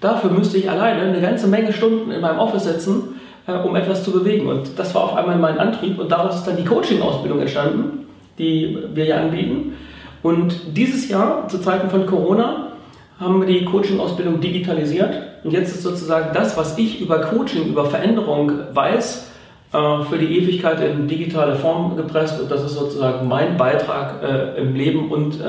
Dafür 0.00 0.30
müsste 0.30 0.58
ich 0.58 0.68
alleine 0.68 1.02
eine 1.02 1.20
ganze 1.20 1.46
Menge 1.46 1.72
Stunden 1.72 2.10
in 2.10 2.20
meinem 2.20 2.38
Office 2.38 2.64
sitzen, 2.64 3.20
äh, 3.46 3.52
um 3.52 3.76
etwas 3.76 4.02
zu 4.02 4.10
bewegen. 4.12 4.48
Und 4.48 4.78
das 4.78 4.94
war 4.94 5.04
auf 5.04 5.16
einmal 5.16 5.38
mein 5.38 5.58
Antrieb 5.58 5.98
und 5.98 6.10
daraus 6.10 6.36
ist 6.36 6.46
dann 6.46 6.56
die 6.56 6.64
Coaching-Ausbildung 6.64 7.40
entstanden, 7.40 8.06
die 8.38 8.78
wir 8.94 9.04
ja 9.04 9.18
anbieten. 9.18 9.74
Und 10.22 10.76
dieses 10.76 11.08
Jahr, 11.08 11.48
zu 11.48 11.58
Zeiten 11.58 11.90
von 11.90 12.06
Corona, 12.06 12.72
haben 13.18 13.40
wir 13.40 13.46
die 13.46 13.64
Coaching-Ausbildung 13.64 14.40
digitalisiert. 14.40 15.14
Und 15.44 15.52
jetzt 15.52 15.74
ist 15.74 15.82
sozusagen 15.82 16.30
das, 16.34 16.56
was 16.56 16.76
ich 16.78 17.00
über 17.00 17.20
Coaching, 17.20 17.68
über 17.68 17.84
Veränderung 17.84 18.52
weiß, 18.72 19.29
für 19.70 20.18
die 20.18 20.38
Ewigkeit 20.38 20.80
in 20.80 21.06
digitale 21.06 21.54
Form 21.54 21.96
gepresst 21.96 22.40
und 22.40 22.50
das 22.50 22.64
ist 22.64 22.74
sozusagen 22.74 23.28
mein 23.28 23.56
Beitrag 23.56 24.20
äh, 24.22 24.60
im 24.60 24.74
Leben 24.74 25.10
und 25.12 25.40
äh, 25.40 25.44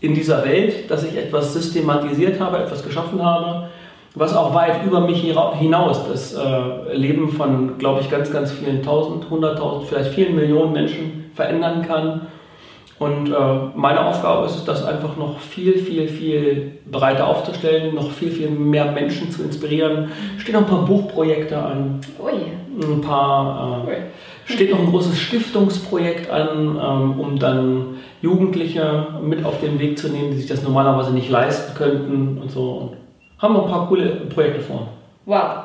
in 0.00 0.14
dieser 0.14 0.44
Welt, 0.44 0.90
dass 0.90 1.04
ich 1.04 1.16
etwas 1.16 1.54
systematisiert 1.54 2.40
habe, 2.40 2.58
etwas 2.58 2.84
geschaffen 2.84 3.24
habe, 3.24 3.68
was 4.16 4.34
auch 4.34 4.54
weit 4.54 4.84
über 4.84 5.00
mich 5.00 5.20
hinaus 5.20 6.08
das 6.08 6.34
äh, 6.34 6.94
Leben 6.94 7.28
von, 7.28 7.78
glaube 7.78 8.00
ich, 8.00 8.10
ganz, 8.10 8.32
ganz 8.32 8.50
vielen 8.50 8.82
tausend, 8.82 9.28
hunderttausend, 9.30 9.88
vielleicht 9.88 10.14
vielen 10.14 10.34
Millionen 10.34 10.72
Menschen 10.72 11.30
verändern 11.34 11.86
kann. 11.86 12.22
Und 12.98 13.30
äh, 13.30 13.56
meine 13.74 14.06
Aufgabe 14.06 14.46
ist 14.46 14.56
es, 14.56 14.64
das 14.64 14.84
einfach 14.84 15.16
noch 15.16 15.38
viel, 15.38 15.78
viel, 15.78 16.08
viel 16.08 16.78
breiter 16.90 17.26
aufzustellen, 17.26 17.94
noch 17.94 18.10
viel, 18.10 18.30
viel 18.30 18.48
mehr 18.48 18.90
Menschen 18.92 19.30
zu 19.30 19.42
inspirieren. 19.42 20.10
Stehen 20.38 20.54
noch 20.54 20.62
ein 20.62 20.66
paar 20.66 20.86
Buchprojekte 20.86 21.58
an. 21.58 22.00
Oh 22.18 22.28
yeah 22.28 22.56
ein 22.82 23.00
paar, 23.00 23.86
äh, 23.88 24.52
steht 24.52 24.70
noch 24.70 24.80
ein 24.80 24.90
großes 24.90 25.18
Stiftungsprojekt 25.18 26.30
an, 26.30 26.78
ähm, 26.80 27.20
um 27.20 27.38
dann 27.38 27.98
Jugendliche 28.22 29.06
mit 29.22 29.44
auf 29.44 29.60
den 29.60 29.78
Weg 29.78 29.98
zu 29.98 30.08
nehmen, 30.08 30.30
die 30.30 30.38
sich 30.38 30.46
das 30.46 30.62
normalerweise 30.62 31.12
nicht 31.12 31.30
leisten 31.30 31.74
könnten 31.74 32.38
und 32.38 32.50
so. 32.50 32.70
Und 32.70 32.96
haben 33.38 33.54
wir 33.54 33.64
ein 33.64 33.70
paar 33.70 33.88
coole 33.88 34.08
Projekte 34.26 34.60
vor. 34.60 34.88
Wow. 35.24 35.64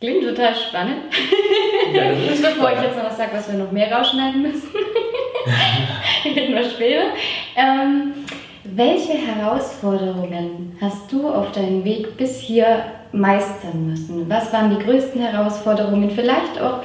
Klingt 0.00 0.22
total 0.22 0.54
spannend. 0.54 1.02
Ja, 1.92 2.02
Bevor 2.28 2.72
ich 2.72 2.82
jetzt 2.82 2.96
noch 2.96 3.06
was 3.06 3.16
sage, 3.16 3.30
was 3.32 3.50
wir 3.50 3.58
noch 3.58 3.72
mehr 3.72 3.90
rausschneiden 3.90 4.42
müssen. 4.42 4.68
Nur 6.50 6.62
schwerer. 6.64 7.12
Ähm, 7.56 8.12
welche 8.64 9.12
Herausforderungen 9.12 10.76
hast 10.80 11.10
du 11.10 11.28
auf 11.28 11.52
deinem 11.52 11.84
Weg 11.84 12.16
bis 12.16 12.38
hier 12.38 12.84
meistern 13.12 13.88
müssen? 13.88 14.28
Was 14.28 14.52
waren 14.52 14.76
die 14.76 14.84
größten 14.84 15.20
Herausforderungen? 15.20 16.10
Vielleicht 16.10 16.60
auch 16.60 16.80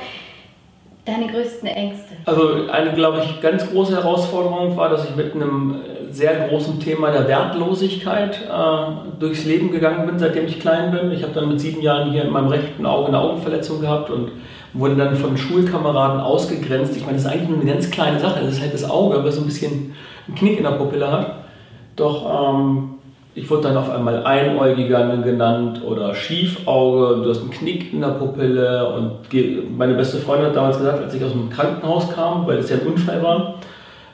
deine 1.06 1.28
größten 1.28 1.68
Ängste? 1.68 2.14
Also 2.26 2.70
eine, 2.72 2.94
glaube 2.94 3.24
ich, 3.24 3.42
ganz 3.42 3.70
große 3.70 3.96
Herausforderung 3.96 4.78
war, 4.78 4.90
dass 4.90 5.10
ich 5.10 5.16
mit 5.16 5.36
einem 5.36 5.82
sehr 6.10 6.48
großen 6.48 6.80
Thema 6.80 7.12
der 7.12 7.28
Wertlosigkeit 7.28 8.40
äh, 8.42 9.20
durchs 9.20 9.46
Leben 9.46 9.72
gegangen 9.72 10.06
bin, 10.06 10.20
seitdem 10.20 10.46
ich 10.46 10.60
klein 10.60 10.92
bin. 10.92 11.12
Ich 11.12 11.24
habe 11.24 11.34
dann 11.34 11.50
mit 11.50 11.60
sieben 11.60 11.82
Jahren 11.82 12.12
hier 12.12 12.24
in 12.24 12.32
meinem 12.32 12.50
rechten 12.50 12.86
Auge 12.86 13.08
eine 13.08 13.20
Augenverletzung 13.20 13.82
gehabt 13.82 14.10
und 14.10 14.32
wurde 14.74 14.96
dann 14.96 15.16
von 15.16 15.38
Schulkameraden 15.38 16.20
ausgegrenzt. 16.20 16.96
Ich 16.96 17.06
meine, 17.06 17.18
das 17.18 17.26
ist 17.26 17.32
eigentlich 17.32 17.50
nur 17.50 17.62
eine 17.62 17.72
ganz 17.72 17.92
kleine 17.92 18.20
Sache. 18.20 18.42
Das 18.42 18.54
ist 18.54 18.62
halt 18.62 18.74
das 18.74 18.90
Auge, 18.90 19.18
aber 19.18 19.32
so 19.32 19.42
ein 19.42 19.46
bisschen 19.46 19.96
einen 20.28 20.36
Knick 20.36 20.58
in 20.58 20.64
der 20.64 20.72
Pupille 20.72 21.12
hat. 21.12 21.36
Doch 21.96 22.56
ähm, 22.56 22.90
ich 23.36 23.50
wurde 23.50 23.64
dann 23.64 23.78
auf 23.78 23.90
einmal 23.90 24.26
Einäugiger 24.26 25.18
genannt 25.18 25.82
oder 25.84 26.14
Schiefauge, 26.14 27.24
du 27.24 27.30
hast 27.30 27.42
einen 27.42 27.52
Knick 27.52 27.92
in 27.92 28.02
der 28.02 28.10
Pupille 28.10 28.94
und 28.94 29.12
meine 29.76 29.96
beste 29.96 30.18
Freundin 30.18 30.48
hat 30.48 30.56
damals 30.56 30.78
gesagt, 30.78 31.04
als 31.04 31.14
ich 31.14 31.24
aus 31.24 31.32
dem 31.32 31.50
Krankenhaus 31.50 32.12
kam, 32.12 32.46
weil 32.46 32.58
es 32.58 32.70
ja 32.70 32.78
ein 32.78 32.88
Unfall 32.88 33.24
war, 33.24 33.56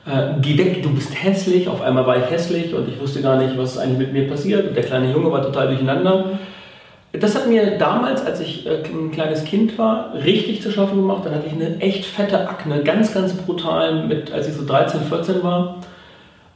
äh, 0.06 0.40
geh 0.42 0.58
weg, 0.58 0.82
du 0.82 0.90
bist 0.94 1.12
hässlich. 1.22 1.68
Auf 1.68 1.82
einmal 1.82 2.08
war 2.08 2.18
ich 2.18 2.30
hässlich 2.30 2.74
und 2.74 2.88
ich 2.88 3.00
wusste 3.00 3.22
gar 3.22 3.38
nicht, 3.38 3.58
was 3.58 3.78
eigentlich 3.78 4.00
mit 4.00 4.14
mir 4.14 4.28
passiert. 4.28 4.70
Und 4.70 4.76
der 4.76 4.84
kleine 4.84 5.12
Junge 5.12 5.32
war 5.32 5.42
total 5.42 5.68
durcheinander. 5.68 6.40
Das 7.12 7.36
hat 7.36 7.48
mir 7.48 7.78
damals, 7.78 8.24
als 8.24 8.40
ich 8.40 8.68
äh, 8.68 8.84
ein 8.84 9.12
kleines 9.12 9.44
Kind 9.44 9.78
war, 9.80 10.14
richtig 10.14 10.62
zu 10.62 10.72
schaffen 10.72 10.98
gemacht. 10.98 11.26
Dann 11.26 11.34
hatte 11.34 11.48
ich 11.48 11.54
eine 11.54 11.80
echt 11.82 12.06
fette 12.06 12.48
Akne, 12.48 12.84
ganz, 12.84 13.14
ganz 13.14 13.34
brutal, 13.34 14.06
mit, 14.06 14.32
als 14.32 14.48
ich 14.48 14.54
so 14.54 14.66
13, 14.66 15.02
14 15.02 15.44
war. 15.44 15.78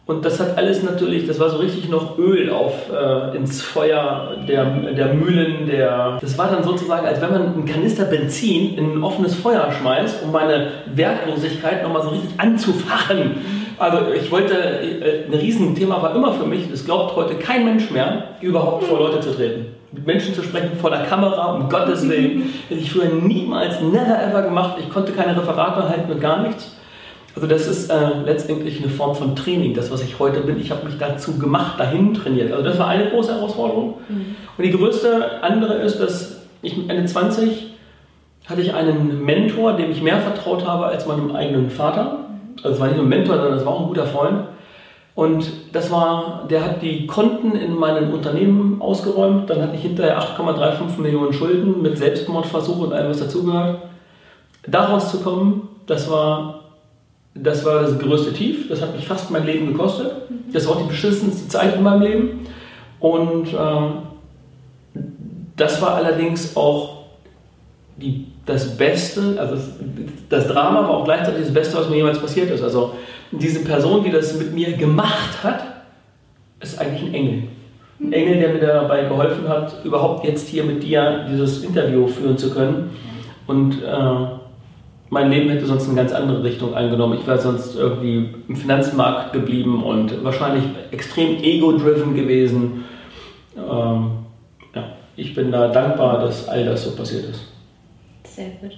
Und 0.06 0.26
das 0.26 0.40
hat 0.40 0.58
alles 0.58 0.84
natürlich, 0.84 1.26
das 1.28 1.40
war 1.40 1.50
so 1.50 1.58
richtig 1.58 1.90
noch 1.90 2.20
Öl 2.20 2.52
auf 2.52 2.74
äh, 2.92 3.38
ins 3.38 3.62
Feuer 3.62 4.36
der, 4.48 4.66
der 4.66 5.14
Mühlen, 5.14 5.66
der. 5.66 6.18
Das 6.20 6.38
war 6.38 6.52
dann 6.52 6.64
sozusagen, 6.64 7.08
als 7.08 7.22
wenn 7.22 7.32
man 7.32 7.54
einen 7.54 7.66
Kanister 7.66 8.04
Benzin 8.04 8.78
in 8.78 8.98
ein 8.98 9.04
offenes 9.04 9.34
Feuer 9.34 9.72
schmeißt, 9.72 10.24
um 10.24 10.34
meine 10.34 10.68
Wertlosigkeit 10.94 11.84
nochmal 11.84 12.04
so 12.04 12.10
richtig 12.10 12.32
anzufachen. 12.38 13.38
Also 13.80 14.12
ich 14.14 14.30
wollte, 14.30 14.54
äh, 14.56 15.26
ein 15.26 15.34
Riesenthema 15.34 16.02
war 16.02 16.14
immer 16.14 16.34
für 16.34 16.46
mich, 16.46 16.70
es 16.72 16.86
glaubt 16.86 17.16
heute 17.16 17.36
kein 17.36 17.66
Mensch 17.66 17.90
mehr, 17.90 18.36
überhaupt 18.42 18.84
vor 18.84 19.00
Leute 19.00 19.22
zu 19.22 19.32
treten. 19.32 19.68
Mit 19.94 20.08
Menschen 20.08 20.34
zu 20.34 20.42
sprechen 20.42 20.72
vor 20.82 20.90
der 20.90 21.04
Kamera, 21.04 21.54
um 21.54 21.70
Gottes 21.70 22.08
Willen. 22.10 22.54
Das 22.70 22.80
ich 22.80 22.92
früher 22.92 23.10
niemals, 23.10 23.80
never 23.82 24.22
ever 24.22 24.42
gemacht. 24.42 24.78
Ich 24.80 24.90
konnte 24.90 25.12
keine 25.12 25.38
Referate 25.38 25.88
halten 25.88 26.12
und 26.12 26.20
gar 26.20 26.42
nichts. 26.42 26.76
Also 27.36 27.48
das 27.48 27.68
ist 27.68 27.90
äh, 27.90 28.22
letztendlich 28.26 28.80
eine 28.80 28.90
Form 28.90 29.16
von 29.16 29.36
Training, 29.36 29.74
das, 29.74 29.92
was 29.92 30.04
ich 30.04 30.20
heute 30.20 30.42
bin. 30.42 30.60
Ich 30.60 30.72
habe 30.72 30.86
mich 30.86 30.98
dazu 30.98 31.38
gemacht, 31.38 31.80
dahin 31.80 32.14
trainiert. 32.14 32.52
Also 32.52 32.64
das 32.64 32.78
war 32.78 32.88
eine 32.88 33.10
große 33.10 33.34
Herausforderung. 33.34 33.96
Mhm. 34.08 34.36
Und 34.58 34.64
die 34.64 34.72
größte 34.72 35.44
andere 35.44 35.76
ist, 35.76 36.00
dass 36.00 36.42
ich 36.62 36.78
mit 36.78 36.90
Ende 36.90 37.06
20 37.06 37.72
hatte 38.46 38.62
ich 38.62 38.74
einen 38.74 39.24
Mentor, 39.24 39.74
dem 39.74 39.92
ich 39.92 40.02
mehr 40.02 40.20
vertraut 40.20 40.68
habe 40.68 40.86
als 40.88 41.08
meinem 41.08 41.36
eigenen 41.36 41.70
Vater. 41.70 42.26
Also 42.58 42.76
es 42.76 42.80
war 42.80 42.88
nicht 42.88 42.98
nur 42.98 43.06
ein 43.06 43.10
Mentor, 43.10 43.38
sondern 43.38 43.58
es 43.58 43.66
war 43.66 43.74
auch 43.74 43.82
ein 43.82 43.88
guter 43.88 44.06
Freund. 44.06 44.44
Und 45.16 45.46
das 45.74 45.92
war, 45.92 46.48
der 46.50 46.64
hat 46.64 46.82
die 46.82 47.06
Konten 47.06 47.56
in 47.56 47.76
meinem 47.76 48.14
Unternehmen 48.14 48.82
ausgeräumt. 48.82 49.50
Dann 49.50 49.62
hatte 49.62 49.76
ich 49.76 49.84
hinterher 49.84 50.20
8,35 50.20 51.00
Millionen 51.00 51.34
Schulden 51.34 51.82
mit 51.82 51.98
Selbstmordversuch 51.98 52.80
und 52.80 52.94
allem, 52.94 53.10
was 53.10 53.20
dazugehört. 53.20 53.80
Daraus 54.66 55.12
zu 55.12 55.20
kommen, 55.20 55.70
das 55.86 56.10
war 56.10 56.64
das 57.36 57.66
war 57.66 57.82
das 57.82 57.98
größte 57.98 58.34
Tief. 58.34 58.70
Das 58.70 58.82
hat 58.82 58.96
mich 58.96 59.08
fast 59.08 59.32
mein 59.32 59.46
Leben 59.46 59.68
gekostet. 59.68 60.12
Das 60.52 60.68
war 60.68 60.76
auch 60.76 60.82
die 60.82 60.88
beschissenste 60.88 61.48
Zeit 61.48 61.76
in 61.76 61.84
meinem 61.84 62.02
Leben. 62.02 62.48
Und 63.00 63.54
äh, 63.54 65.00
das 65.56 65.82
war 65.82 65.96
allerdings 65.96 66.56
auch 66.56 67.04
die, 67.98 68.28
das 68.46 68.78
Beste, 68.78 69.36
also 69.40 69.56
das, 69.56 69.70
das, 70.30 70.48
Drama 70.48 70.82
war 70.82 70.90
auch 70.92 71.06
gleichzeitig 71.06 71.42
das 71.44 71.54
Beste, 71.54 71.78
was 71.78 71.90
mir 71.90 71.98
jemals 71.98 72.20
passiert 72.20 72.52
ist. 72.52 72.64
Also 72.64 72.94
diese 73.40 73.64
Person, 73.64 74.04
die 74.04 74.12
das 74.12 74.38
mit 74.38 74.54
mir 74.54 74.74
gemacht 74.74 75.44
hat, 75.44 75.64
ist 76.60 76.80
eigentlich 76.80 77.04
ein 77.04 77.14
Engel. 77.14 77.44
Ein 78.00 78.14
Engel, 78.14 78.40
der 78.40 78.54
mir 78.54 78.60
dabei 78.60 79.04
geholfen 79.04 79.48
hat, 79.48 79.84
überhaupt 79.84 80.26
jetzt 80.26 80.48
hier 80.48 80.64
mit 80.64 80.84
dir 80.84 81.26
dieses 81.30 81.64
Interview 81.64 82.08
führen 82.08 82.38
zu 82.38 82.54
können. 82.54 82.92
Und 83.48 83.82
äh, 83.84 84.26
mein 85.10 85.30
Leben 85.30 85.50
hätte 85.50 85.66
sonst 85.66 85.88
eine 85.88 85.96
ganz 85.96 86.12
andere 86.12 86.44
Richtung 86.44 86.74
eingenommen. 86.74 87.20
Ich 87.20 87.28
wäre 87.28 87.40
sonst 87.40 87.76
irgendwie 87.76 88.30
im 88.48 88.56
Finanzmarkt 88.56 89.34
geblieben 89.34 89.84
und 89.84 90.24
wahrscheinlich 90.24 90.64
extrem 90.92 91.38
ego-driven 91.44 92.16
gewesen. 92.16 92.86
Ähm, 93.56 94.12
ja, 94.74 94.84
ich 95.16 95.36
bin 95.36 95.52
da 95.52 95.68
dankbar, 95.68 96.20
dass 96.20 96.48
all 96.48 96.66
das 96.66 96.84
so 96.84 96.96
passiert 96.96 97.26
ist. 97.26 97.48
Sehr 98.24 98.50
gut. 98.62 98.72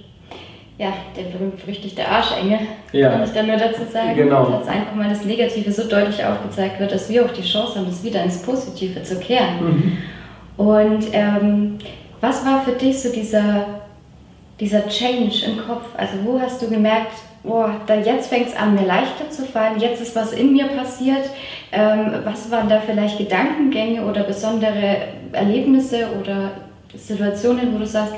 Ja, 0.78 0.92
der 1.16 1.22
berühmt-berüchtigte 1.22 2.06
Arschengel, 2.06 2.58
ja. 2.92 3.08
kann 3.10 3.24
ich 3.24 3.30
da 3.30 3.42
nur 3.42 3.56
dazu 3.56 3.80
sagen. 3.90 4.14
Genau. 4.14 4.44
Dass 4.50 4.68
einfach 4.68 4.94
mal 4.94 5.08
das 5.08 5.24
Negative 5.24 5.72
so 5.72 5.88
deutlich 5.88 6.22
aufgezeigt 6.22 6.78
wird, 6.78 6.92
dass 6.92 7.08
wir 7.08 7.24
auch 7.24 7.30
die 7.30 7.42
Chance 7.42 7.76
haben, 7.76 7.86
das 7.86 8.04
wieder 8.04 8.22
ins 8.22 8.42
Positive 8.42 9.02
zu 9.02 9.18
kehren. 9.18 9.56
Mhm. 9.60 9.98
Und 10.58 11.06
ähm, 11.12 11.78
was 12.20 12.44
war 12.44 12.62
für 12.62 12.72
dich 12.72 13.00
so 13.00 13.10
dieser 13.10 13.66
dieser 14.60 14.88
Change 14.88 15.44
im 15.46 15.58
Kopf? 15.66 15.84
Also 15.96 16.14
wo 16.24 16.40
hast 16.40 16.62
du 16.62 16.68
gemerkt, 16.68 17.12
boah, 17.42 17.80
da 17.86 17.94
jetzt 17.94 18.28
fängt 18.28 18.48
es 18.48 18.56
an, 18.56 18.74
mir 18.74 18.86
leichter 18.86 19.30
zu 19.30 19.44
fallen, 19.44 19.78
jetzt 19.80 20.00
ist 20.00 20.16
was 20.16 20.32
in 20.32 20.52
mir 20.52 20.66
passiert. 20.68 21.30
Ähm, 21.72 22.12
was 22.24 22.50
waren 22.50 22.68
da 22.68 22.80
vielleicht 22.80 23.18
Gedankengänge 23.18 24.04
oder 24.04 24.22
besondere 24.22 25.08
Erlebnisse 25.32 26.08
oder 26.20 26.52
Situationen, 26.94 27.74
wo 27.74 27.78
du 27.78 27.86
sagst, 27.86 28.14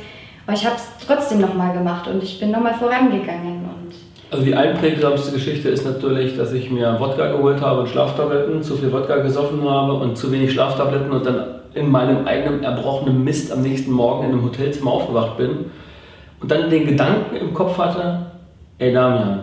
oh, 0.48 0.52
ich 0.52 0.64
habe 0.64 0.76
es 0.76 1.06
trotzdem 1.06 1.40
nochmal 1.40 1.76
gemacht 1.76 2.08
und 2.08 2.22
ich 2.22 2.40
bin 2.40 2.50
nochmal 2.50 2.74
vorangegangen. 2.74 3.64
Und 3.64 3.94
also 4.30 4.44
die 4.44 4.54
einprägsamste 4.54 5.32
Geschichte 5.32 5.68
ist 5.68 5.84
natürlich, 5.84 6.36
dass 6.36 6.52
ich 6.52 6.70
mir 6.70 6.98
Wodka 6.98 7.30
geholt 7.32 7.60
habe 7.60 7.80
und 7.80 7.88
Schlaftabletten, 7.88 8.62
zu 8.62 8.76
viel 8.76 8.92
Wodka 8.92 9.18
gesoffen 9.18 9.62
habe 9.68 9.94
und 9.94 10.16
zu 10.16 10.32
wenig 10.32 10.52
Schlaftabletten 10.52 11.10
und 11.10 11.24
dann 11.24 11.44
in 11.74 11.90
meinem 11.90 12.26
eigenen 12.26 12.64
erbrochenen 12.64 13.22
Mist 13.22 13.52
am 13.52 13.62
nächsten 13.62 13.90
Morgen 13.90 14.24
in 14.24 14.32
einem 14.32 14.44
Hotelzimmer 14.44 14.90
aufgewacht 14.90 15.36
bin 15.36 15.66
und 16.40 16.50
dann 16.50 16.70
den 16.70 16.86
Gedanken 16.86 17.36
im 17.36 17.54
Kopf 17.54 17.78
hatte, 17.78 18.26
ey 18.78 18.92
Damian, 18.92 19.40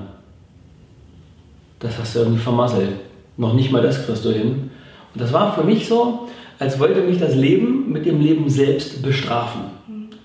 das 1.80 1.98
hast 2.00 2.16
du 2.16 2.20
irgendwie 2.20 2.40
vermasselt. 2.40 2.90
Noch 3.38 3.54
nicht 3.54 3.72
mal 3.72 3.82
das 3.82 4.06
kriegst 4.06 4.26
du 4.26 4.32
hin. 4.32 4.72
Und 5.14 5.22
das 5.22 5.32
war 5.34 5.54
für 5.54 5.64
mich 5.64 5.88
so, 5.88 6.28
als 6.58 6.80
wollte 6.80 7.02
mich 7.02 7.20
das 7.20 7.36
Leben 7.36 7.92
mit 7.92 8.06
dem 8.06 8.22
Leben 8.22 8.50
selbst 8.50 9.04
bestrafen. 9.04 9.62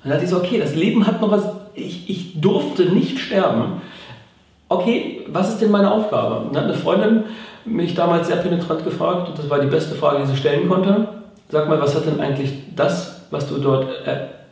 Dann 0.03 0.13
dachte 0.13 0.25
ich 0.25 0.31
so, 0.31 0.39
okay, 0.39 0.59
das 0.59 0.75
Leben 0.75 1.07
hat 1.07 1.21
noch 1.21 1.31
was, 1.31 1.45
ich, 1.75 2.09
ich 2.09 2.41
durfte 2.41 2.85
nicht 2.85 3.19
sterben. 3.19 3.83
Okay, 4.69 5.23
was 5.29 5.49
ist 5.51 5.61
denn 5.61 5.71
meine 5.71 5.91
Aufgabe? 5.91 6.47
Und 6.47 6.55
dann 6.55 6.65
hat 6.65 6.71
eine 6.71 6.79
Freundin 6.79 7.25
mich 7.65 7.95
damals 7.95 8.29
sehr 8.29 8.37
penetrant 8.37 8.85
gefragt, 8.85 9.29
und 9.29 9.39
das 9.39 9.51
war 9.51 9.61
die 9.61 9.67
beste 9.67 9.95
Frage, 9.95 10.23
die 10.23 10.31
sie 10.31 10.37
stellen 10.37 10.69
konnte. 10.69 11.09
Sag 11.49 11.69
mal, 11.69 11.81
was 11.81 11.95
hat 11.95 12.07
denn 12.07 12.21
eigentlich 12.21 12.53
das, 12.77 13.27
was 13.31 13.49
du 13.49 13.59
dort 13.59 13.89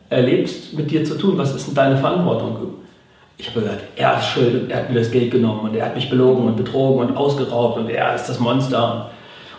erlebst, 0.09 0.73
mit 0.73 0.91
dir 0.91 1.03
zu 1.03 1.17
tun? 1.17 1.37
Was 1.37 1.55
ist 1.55 1.67
denn 1.67 1.75
deine 1.75 1.97
Verantwortung? 1.97 2.57
Ich 3.37 3.49
habe 3.49 3.61
gehört, 3.61 3.79
er 3.95 4.17
ist 4.17 4.25
schuld 4.25 4.63
und 4.63 4.69
er 4.69 4.79
hat 4.79 4.89
mir 4.89 4.99
das 4.99 5.11
Geld 5.11 5.31
genommen 5.31 5.61
und 5.61 5.75
er 5.75 5.85
hat 5.85 5.95
mich 5.95 6.09
belogen 6.09 6.45
und 6.45 6.57
betrogen 6.57 7.07
und 7.07 7.15
ausgeraubt 7.15 7.77
und 7.77 7.89
er 7.89 8.13
ist 8.13 8.27
das 8.27 8.37
Monster. 8.39 9.11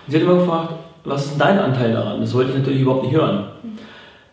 Und 0.06 0.12
sie 0.12 0.18
hat 0.18 0.25
immer 0.25 0.37
gefragt, 0.37 0.75
was 1.04 1.25
ist 1.25 1.30
denn 1.32 1.38
dein 1.38 1.59
Anteil 1.59 1.92
daran? 1.94 2.20
Das 2.20 2.35
wollte 2.35 2.50
ich 2.50 2.59
natürlich 2.59 2.82
überhaupt 2.82 3.04
nicht 3.04 3.14
hören. 3.14 3.47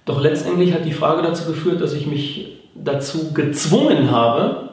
Doch 0.07 0.21
letztendlich 0.21 0.73
hat 0.73 0.85
die 0.85 0.93
Frage 0.93 1.21
dazu 1.21 1.45
geführt, 1.45 1.81
dass 1.81 1.93
ich 1.93 2.07
mich 2.07 2.57
dazu 2.73 3.33
gezwungen 3.33 4.09
habe, 4.09 4.69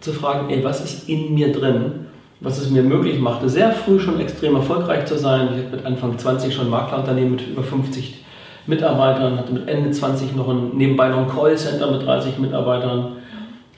zu 0.00 0.12
fragen, 0.12 0.50
ey, 0.50 0.64
was 0.64 0.82
ist 0.82 1.08
in 1.08 1.32
mir 1.32 1.52
drin, 1.52 2.06
was 2.40 2.58
es 2.58 2.70
mir 2.70 2.82
möglich 2.82 3.20
machte, 3.20 3.48
sehr 3.48 3.70
früh 3.70 4.00
schon 4.00 4.18
extrem 4.18 4.56
erfolgreich 4.56 5.06
zu 5.06 5.16
sein. 5.16 5.50
Ich 5.54 5.64
habe 5.64 5.76
mit 5.76 5.86
Anfang 5.86 6.18
20 6.18 6.52
schon 6.52 6.66
ein 6.66 6.70
Maklerunternehmen 6.70 7.32
mit 7.32 7.46
über 7.46 7.62
50 7.62 8.24
Mitarbeitern, 8.66 9.38
hatte 9.38 9.52
mit 9.52 9.68
Ende 9.68 9.92
20 9.92 10.34
noch 10.34 10.48
ein, 10.48 10.70
nebenbei 10.74 11.08
noch 11.08 11.18
ein 11.18 11.28
Callcenter 11.28 11.92
mit 11.92 12.04
30 12.04 12.38
Mitarbeitern. 12.38 13.12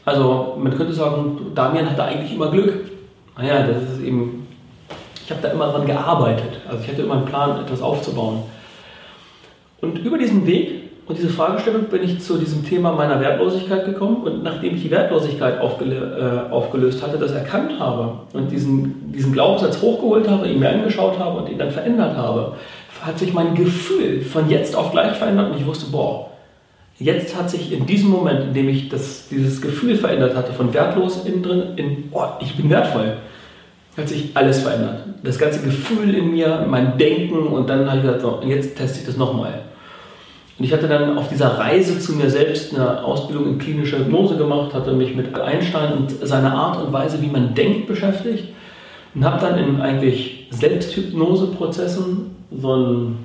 Also 0.07 0.57
man 0.59 0.75
könnte 0.75 0.95
sagen, 0.95 1.53
Damian 1.55 1.91
hatte 1.91 2.05
eigentlich 2.05 2.33
immer 2.33 2.51
Glück. 2.51 2.73
Naja, 3.37 3.67
das 3.67 3.83
ist 3.83 4.03
eben, 4.03 4.47
ich 5.25 5.31
habe 5.31 5.43
da 5.43 5.49
immer 5.49 5.67
dran 5.67 5.85
gearbeitet. 5.85 6.61
Also 6.67 6.83
ich 6.83 6.89
hatte 6.89 7.03
immer 7.03 7.17
einen 7.17 7.27
Plan, 7.27 7.61
etwas 7.61 7.83
aufzubauen. 7.83 8.45
Und 9.83 9.99
über 9.99 10.17
diesen 10.17 10.47
Weg 10.47 10.83
und 11.07 11.19
diese 11.19 11.29
Fragestellung 11.29 11.85
bin 11.87 12.05
ich 12.05 12.21
zu 12.21 12.39
diesem 12.39 12.65
Thema 12.65 12.93
meiner 12.93 13.21
Wertlosigkeit 13.21 13.85
gekommen. 13.85 14.23
Und 14.23 14.45
nachdem 14.45 14.77
ich 14.77 14.83
die 14.83 14.91
Wertlosigkeit 14.91 15.61
aufgelö 15.61 15.97
äh, 15.97 16.51
aufgelöst 16.51 17.03
hatte, 17.03 17.19
das 17.19 17.33
erkannt 17.33 17.73
habe 17.81 18.21
und 18.33 18.51
diesen, 18.51 19.13
diesen 19.13 19.33
Glaubenssatz 19.33 19.83
hochgeholt 19.83 20.29
habe, 20.29 20.49
ihn 20.49 20.61
mir 20.61 20.71
angeschaut 20.71 21.19
habe 21.19 21.41
und 21.41 21.51
ihn 21.51 21.59
dann 21.59 21.73
verändert 21.73 22.17
habe, 22.17 22.55
hat 23.03 23.19
sich 23.19 23.35
mein 23.35 23.57
Gefühl 23.57 24.23
von 24.23 24.49
jetzt 24.49 24.77
auf 24.77 24.93
gleich 24.93 25.17
verändert 25.17 25.51
und 25.51 25.59
ich 25.59 25.67
wusste, 25.67 25.91
boah, 25.91 26.31
jetzt 27.01 27.37
hat 27.37 27.51
sich 27.51 27.73
in 27.73 27.85
diesem 27.85 28.11
Moment, 28.11 28.45
in 28.45 28.55
dem 28.55 28.69
ich 28.69 28.89
das, 28.89 29.27
dieses 29.29 29.61
Gefühl 29.61 29.97
verändert 29.97 30.37
hatte, 30.37 30.53
von 30.53 30.73
wertlos 30.73 31.25
innen 31.25 31.43
drin, 31.43 31.63
in, 31.75 32.05
oh, 32.13 32.27
ich 32.41 32.57
bin 32.57 32.71
wertvoll, 32.71 33.15
hat 33.97 34.09
sich 34.09 34.31
alles 34.35 34.61
verändert. 34.61 35.01
Das 35.25 35.37
ganze 35.37 35.61
Gefühl 35.63 36.15
in 36.15 36.31
mir, 36.31 36.65
mein 36.71 36.97
Denken 36.97 37.49
und 37.49 37.69
dann 37.69 37.87
habe 37.89 37.99
ich 37.99 38.05
gesagt, 38.05 38.23
so, 38.23 38.41
jetzt 38.47 38.77
teste 38.77 39.01
ich 39.01 39.07
das 39.07 39.17
nochmal. 39.17 39.63
Und 40.59 40.65
ich 40.65 40.73
hatte 40.73 40.89
dann 40.89 41.19
auf 41.19 41.29
dieser 41.29 41.59
Reise 41.59 41.99
zu 41.99 42.13
mir 42.13 42.29
selbst 42.29 42.75
eine 42.75 43.03
Ausbildung 43.05 43.47
in 43.49 43.59
klinischer 43.59 43.99
Hypnose 43.99 44.37
gemacht, 44.37 44.75
hatte 44.75 44.93
mich 44.93 45.15
mit 45.15 45.35
Einstein 45.35 45.95
und 45.95 46.27
seiner 46.27 46.55
Art 46.55 46.83
und 46.83 46.93
Weise, 46.93 47.23
wie 47.23 47.29
man 47.29 47.55
denkt, 47.55 47.87
beschäftigt 47.87 48.49
und 49.15 49.25
habe 49.25 49.41
dann 49.41 49.59
in 49.59 49.81
eigentlich 49.81 50.47
Selbsthypnoseprozessen 50.51 52.37
so 52.51 52.77
ein, 52.77 53.19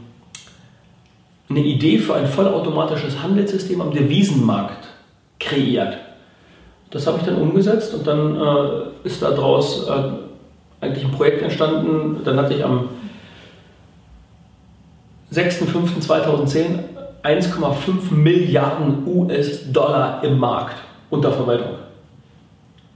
eine 1.50 1.60
Idee 1.60 2.00
für 2.00 2.16
ein 2.16 2.28
vollautomatisches 2.28 3.22
Handelssystem 3.22 3.82
am 3.82 3.92
Devisenmarkt 3.92 4.88
kreiert. 5.40 5.98
Das 6.90 7.06
habe 7.08 7.18
ich 7.20 7.26
dann 7.26 7.36
umgesetzt 7.36 7.94
und 7.94 8.08
dann 8.08 8.36
äh, 8.36 9.08
ist 9.08 9.22
daraus 9.22 9.88
äh, 9.88 10.84
eigentlich 10.86 11.04
ein 11.04 11.12
Projekt 11.12 11.42
entstanden. 11.42 12.22
Dann 12.24 12.38
hatte 12.38 12.54
ich 12.54 12.64
am 12.64 12.90
6.5.2010 15.34 16.80
1,5 17.28 18.14
Milliarden 18.14 19.06
US-Dollar 19.06 20.24
im 20.24 20.40
Markt 20.40 20.76
unter 21.10 21.32
Verwaltung. 21.32 21.76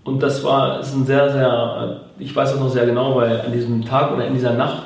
Und 0.06 0.24
das 0.24 0.44
war 0.44 0.80
ist 0.80 0.96
ein 0.96 1.06
sehr, 1.06 1.32
sehr, 1.32 2.02
ich 2.18 2.34
weiß 2.34 2.52
das 2.52 2.60
noch 2.60 2.70
sehr 2.70 2.86
genau, 2.86 3.16
weil 3.18 3.42
an 3.42 3.52
diesem 3.52 3.84
Tag 3.84 4.14
oder 4.14 4.26
in 4.26 4.34
dieser 4.34 4.54
Nacht 4.54 4.84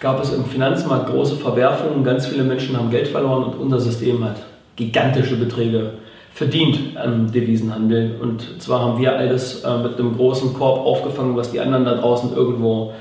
gab 0.00 0.20
es 0.22 0.32
im 0.32 0.44
Finanzmarkt 0.44 1.10
große 1.10 1.36
Verwerfungen, 1.36 2.02
ganz 2.02 2.26
viele 2.26 2.42
Menschen 2.42 2.76
haben 2.76 2.90
Geld 2.90 3.08
verloren 3.08 3.44
und 3.44 3.60
unser 3.60 3.78
System 3.78 4.24
hat 4.24 4.36
gigantische 4.76 5.36
Beträge 5.36 5.92
verdient 6.32 6.96
am 6.96 7.30
Devisenhandel. 7.30 8.16
Und 8.20 8.60
zwar 8.60 8.80
haben 8.80 9.00
wir 9.00 9.16
alles 9.16 9.64
äh, 9.64 9.78
mit 9.78 9.98
einem 9.98 10.16
großen 10.16 10.54
Korb 10.54 10.84
aufgefangen, 10.84 11.36
was 11.36 11.50
die 11.50 11.60
anderen 11.60 11.84
da 11.84 11.94
draußen 11.94 12.34
irgendwo 12.34 12.92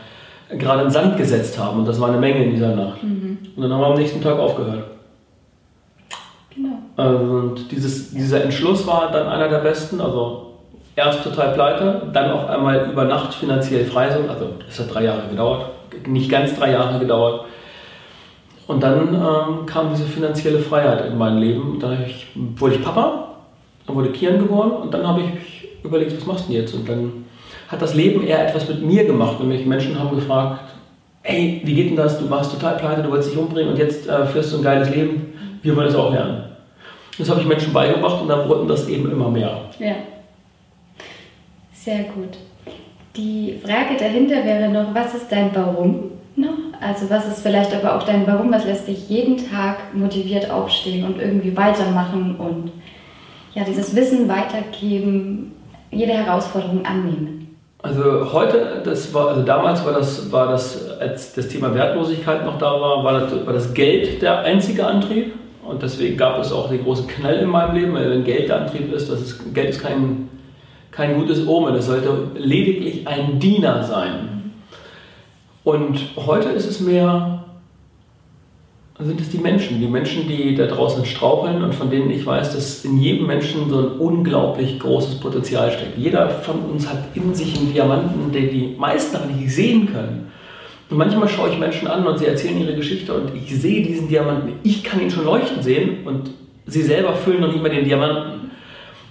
gerade 0.49 0.83
in 0.83 0.89
Sand 0.89 1.17
gesetzt 1.17 1.59
haben. 1.59 1.79
Und 1.79 1.87
das 1.87 1.99
war 1.99 2.09
eine 2.09 2.17
Menge 2.17 2.43
in 2.45 2.51
dieser 2.51 2.75
Nacht. 2.75 3.03
Mhm. 3.03 3.37
Und 3.55 3.61
dann 3.61 3.71
haben 3.71 3.81
wir 3.81 3.87
am 3.87 3.97
nächsten 3.97 4.21
Tag 4.21 4.39
aufgehört. 4.39 4.96
Also, 6.97 7.17
und 7.17 7.71
dieses, 7.71 8.11
dieser 8.11 8.43
Entschluss 8.43 8.85
war 8.85 9.11
dann 9.11 9.27
einer 9.27 9.47
der 9.47 9.59
besten. 9.59 10.01
Also 10.01 10.47
erst 10.95 11.23
total 11.23 11.53
pleite, 11.53 12.01
dann 12.11 12.31
auf 12.31 12.49
einmal 12.49 12.89
über 12.91 13.05
Nacht 13.05 13.33
finanziell 13.33 13.85
frei 13.85 14.09
sind. 14.11 14.29
Also 14.29 14.49
es 14.67 14.79
hat 14.79 14.93
drei 14.93 15.05
Jahre 15.05 15.29
gedauert, 15.29 15.69
nicht 16.07 16.29
ganz 16.29 16.57
drei 16.57 16.71
Jahre 16.71 16.99
gedauert. 16.99 17.45
Und 18.65 18.83
dann 18.83 19.13
ähm, 19.13 19.65
kam 19.65 19.91
diese 19.91 20.05
finanzielle 20.05 20.59
Freiheit 20.59 21.05
in 21.05 21.17
mein 21.17 21.37
Leben. 21.37 21.77
Da 21.79 21.93
ich, 22.05 22.27
wurde 22.35 22.75
ich 22.75 22.83
Papa, 22.83 23.29
dann 23.85 23.95
wurde 23.95 24.09
Kian 24.09 24.39
geboren 24.39 24.71
und 24.71 24.93
dann 24.93 25.07
habe 25.07 25.21
ich 25.21 25.83
überlegt, 25.83 26.17
was 26.17 26.25
machst 26.25 26.45
du 26.45 26.51
denn 26.51 26.61
jetzt? 26.61 26.73
Und 26.73 26.89
dann 26.89 27.25
hat 27.69 27.81
das 27.81 27.93
Leben 27.93 28.25
eher 28.25 28.45
etwas 28.45 28.67
mit 28.67 28.83
mir 28.83 29.05
gemacht. 29.05 29.39
Nämlich 29.39 29.65
Menschen 29.65 29.97
haben 29.97 30.15
gefragt, 30.15 30.61
ey, 31.23 31.61
wie 31.63 31.75
geht 31.75 31.91
denn 31.91 31.95
das? 31.95 32.19
Du 32.19 32.29
warst 32.29 32.51
total 32.51 32.75
pleite, 32.75 33.03
du 33.03 33.11
wolltest 33.11 33.31
dich 33.31 33.37
umbringen 33.37 33.71
und 33.71 33.77
jetzt 33.77 34.09
äh, 34.09 34.25
führst 34.25 34.51
du 34.51 34.57
ein 34.57 34.63
geiles 34.63 34.89
Leben. 34.89 35.33
Wir 35.61 35.75
wollen 35.75 35.87
es 35.87 35.95
auch 35.95 36.11
lernen. 36.11 36.46
Das 37.17 37.29
habe 37.29 37.41
ich 37.41 37.47
Menschen 37.47 37.73
beigebracht 37.73 38.21
und 38.21 38.27
dann 38.27 38.47
wurden 38.47 38.67
das 38.67 38.87
eben 38.87 39.11
immer 39.11 39.29
mehr. 39.29 39.61
Ja. 39.79 39.95
Sehr 41.73 42.03
gut. 42.03 42.37
Die 43.15 43.59
Frage 43.63 43.97
dahinter 43.97 44.45
wäre 44.45 44.69
noch, 44.69 44.93
was 44.93 45.15
ist 45.15 45.31
dein 45.31 45.49
Warum 45.55 46.11
noch? 46.35 46.57
Also 46.79 47.09
was 47.09 47.27
ist 47.27 47.41
vielleicht 47.41 47.73
aber 47.73 47.95
auch 47.95 48.03
dein 48.03 48.27
Warum, 48.27 48.51
was 48.51 48.65
lässt 48.65 48.87
dich 48.87 49.09
jeden 49.09 49.37
Tag 49.37 49.93
motiviert 49.93 50.51
aufstehen 50.51 51.05
und 51.05 51.19
irgendwie 51.19 51.55
weitermachen 51.57 52.35
und 52.37 52.71
ja, 53.55 53.63
dieses 53.63 53.95
Wissen 53.95 54.29
weitergeben, 54.29 55.53
jede 55.89 56.13
Herausforderung 56.13 56.85
annehmen? 56.85 57.55
Also 57.81 58.31
heute, 58.33 58.81
das 58.83 59.13
war, 59.13 59.29
also 59.29 59.43
damals 59.43 59.83
war 59.85 59.93
das, 59.93 60.31
war 60.31 60.47
das, 60.49 60.99
als 60.99 61.33
das 61.33 61.47
Thema 61.47 61.73
Wertlosigkeit 61.73 62.45
noch 62.45 62.57
da 62.57 62.79
war, 62.79 63.03
war 63.03 63.21
das, 63.21 63.45
war 63.45 63.53
das 63.53 63.73
Geld 63.73 64.21
der 64.21 64.39
einzige 64.39 64.85
Antrieb. 64.85 65.33
Und 65.67 65.81
deswegen 65.83 66.17
gab 66.17 66.39
es 66.39 66.51
auch 66.51 66.69
den 66.69 66.83
großen 66.83 67.07
Knall 67.07 67.39
in 67.39 67.49
meinem 67.49 67.75
Leben, 67.75 67.93
weil 67.93 68.09
wenn 68.09 68.23
Geld 68.23 68.49
der 68.49 68.61
Antrieb 68.61 68.91
ist, 68.91 69.09
das 69.09 69.21
ist 69.21 69.53
Geld 69.53 69.69
ist 69.69 69.81
kein 69.81 70.29
kein 70.97 71.15
gutes 71.15 71.45
Omen. 71.47 71.75
Es 71.75 71.85
sollte 71.85 72.31
lediglich 72.35 73.07
ein 73.07 73.39
Diener 73.39 73.83
sein. 73.83 74.51
Und 75.63 75.99
heute 76.15 76.49
ist 76.49 76.65
es 76.65 76.79
mehr, 76.79 77.43
sind 78.99 79.21
es 79.21 79.29
die 79.29 79.37
Menschen, 79.37 79.79
die 79.79 79.87
Menschen, 79.87 80.27
die 80.27 80.55
da 80.55 80.65
draußen 80.65 81.05
straucheln 81.05 81.61
und 81.61 81.75
von 81.75 81.91
denen 81.91 82.09
ich 82.09 82.25
weiß, 82.25 82.55
dass 82.55 82.83
in 82.83 82.97
jedem 82.97 83.27
Menschen 83.27 83.69
so 83.69 83.77
ein 83.77 83.99
unglaublich 83.99 84.79
großes 84.79 85.19
Potenzial 85.19 85.71
steckt. 85.71 85.99
Jeder 85.99 86.29
von 86.29 86.61
uns 86.61 86.89
hat 86.89 87.03
in 87.13 87.35
sich 87.35 87.55
einen 87.55 87.73
Diamanten, 87.73 88.31
den 88.31 88.49
die 88.49 88.75
meisten 88.75 89.17
aber 89.17 89.27
nicht 89.27 89.53
sehen 89.53 89.93
können. 89.93 90.31
Und 90.89 90.97
manchmal 90.97 91.27
schaue 91.27 91.49
ich 91.49 91.59
Menschen 91.59 91.87
an 91.87 92.07
und 92.07 92.17
sie 92.17 92.25
erzählen 92.25 92.59
ihre 92.59 92.75
Geschichte 92.75 93.13
und 93.13 93.35
ich 93.35 93.53
sehe 93.59 93.85
diesen 93.85 94.07
Diamanten. 94.07 94.53
Ich 94.63 94.83
kann 94.83 95.01
ihn 95.01 95.11
schon 95.11 95.25
leuchten 95.25 95.61
sehen 95.61 96.05
und 96.05 96.31
sie 96.65 96.81
selber 96.81 97.13
füllen 97.13 97.41
noch 97.41 97.51
nicht 97.51 97.61
mal 97.61 97.69
den 97.69 97.83
Diamanten. 97.83 98.51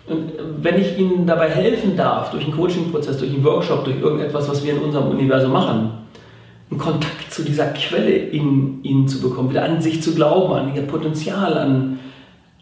Und 0.06 0.33
wenn 0.62 0.80
ich 0.80 0.99
Ihnen 0.99 1.26
dabei 1.26 1.49
helfen 1.49 1.97
darf, 1.97 2.30
durch 2.30 2.45
einen 2.45 2.54
Coaching-Prozess, 2.54 3.18
durch 3.18 3.33
einen 3.33 3.45
Workshop, 3.45 3.85
durch 3.85 4.00
irgendetwas, 4.00 4.49
was 4.49 4.64
wir 4.64 4.75
in 4.75 4.78
unserem 4.78 5.09
Universum 5.09 5.52
machen, 5.52 5.90
einen 6.71 6.78
Kontakt 6.78 7.33
zu 7.33 7.42
dieser 7.42 7.66
Quelle 7.66 8.12
in 8.12 8.83
Ihnen 8.85 9.09
zu 9.09 9.21
bekommen, 9.21 9.50
wieder 9.50 9.64
an 9.64 9.80
sich 9.80 10.02
zu 10.02 10.14
glauben, 10.14 10.54
an 10.54 10.75
Ihr 10.75 10.83
Potenzial, 10.83 11.59
an, 11.59 11.99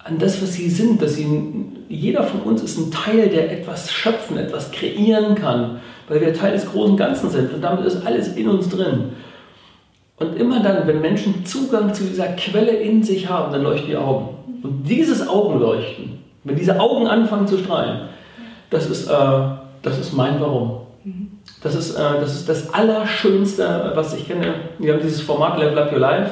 an 0.05 0.19
das, 0.19 0.41
was 0.43 0.53
Sie 0.53 0.69
sind, 0.69 1.01
dass 1.01 1.15
Sie, 1.15 1.27
jeder 1.89 2.23
von 2.25 2.41
uns 2.43 2.63
ist 2.63 2.79
ein 2.79 2.91
Teil, 2.91 3.29
der 3.29 3.51
etwas 3.51 3.91
schöpfen, 3.91 4.37
etwas 4.37 4.71
kreieren 4.71 5.35
kann, 5.35 5.81
weil 6.09 6.21
wir 6.21 6.35
Teil 6.35 6.53
des 6.53 6.71
großen 6.71 6.97
Ganzen 6.97 7.31
sind 7.31 7.53
und 7.53 7.63
damit 7.63 7.87
ist 7.87 8.07
alles 8.07 8.37
in 8.37 8.49
uns 8.49 8.69
drin. 8.69 9.13
Und 10.17 10.37
immer 10.37 10.63
dann, 10.63 10.87
wenn 10.87 11.01
Menschen 11.01 11.45
Zugang 11.45 11.93
zu 11.93 12.05
dieser 12.05 12.29
Quelle 12.29 12.71
in 12.71 13.03
sich 13.03 13.29
haben, 13.29 13.53
dann 13.53 13.63
leuchten 13.63 13.89
die 13.89 13.97
Augen. 13.97 14.29
Und 14.63 14.85
dieses 14.85 15.27
Augenleuchten, 15.27 16.21
wenn 16.45 16.57
diese 16.57 16.79
Augen 16.79 17.09
anfangen 17.09 17.49
zu 17.49 17.59
strahlen, 17.59 18.09
das 18.71 18.89
ist, 18.89 19.09
äh, 19.09 19.13
das 19.83 19.99
ist 19.99 20.13
mein 20.13 20.41
Warum. 20.41 20.83
Das 21.63 21.75
ist, 21.75 21.95
äh, 21.95 22.21
das 22.21 22.35
ist 22.35 22.49
das 22.49 22.73
Allerschönste, 22.73 23.93
was 23.95 24.15
ich 24.15 24.27
kenne. 24.27 24.55
Wir 24.79 24.95
haben 24.95 25.03
dieses 25.03 25.23
Format 25.23 25.59
Level 25.59 25.79
Up 25.79 25.93
Your 25.93 25.99
Life. 25.99 26.31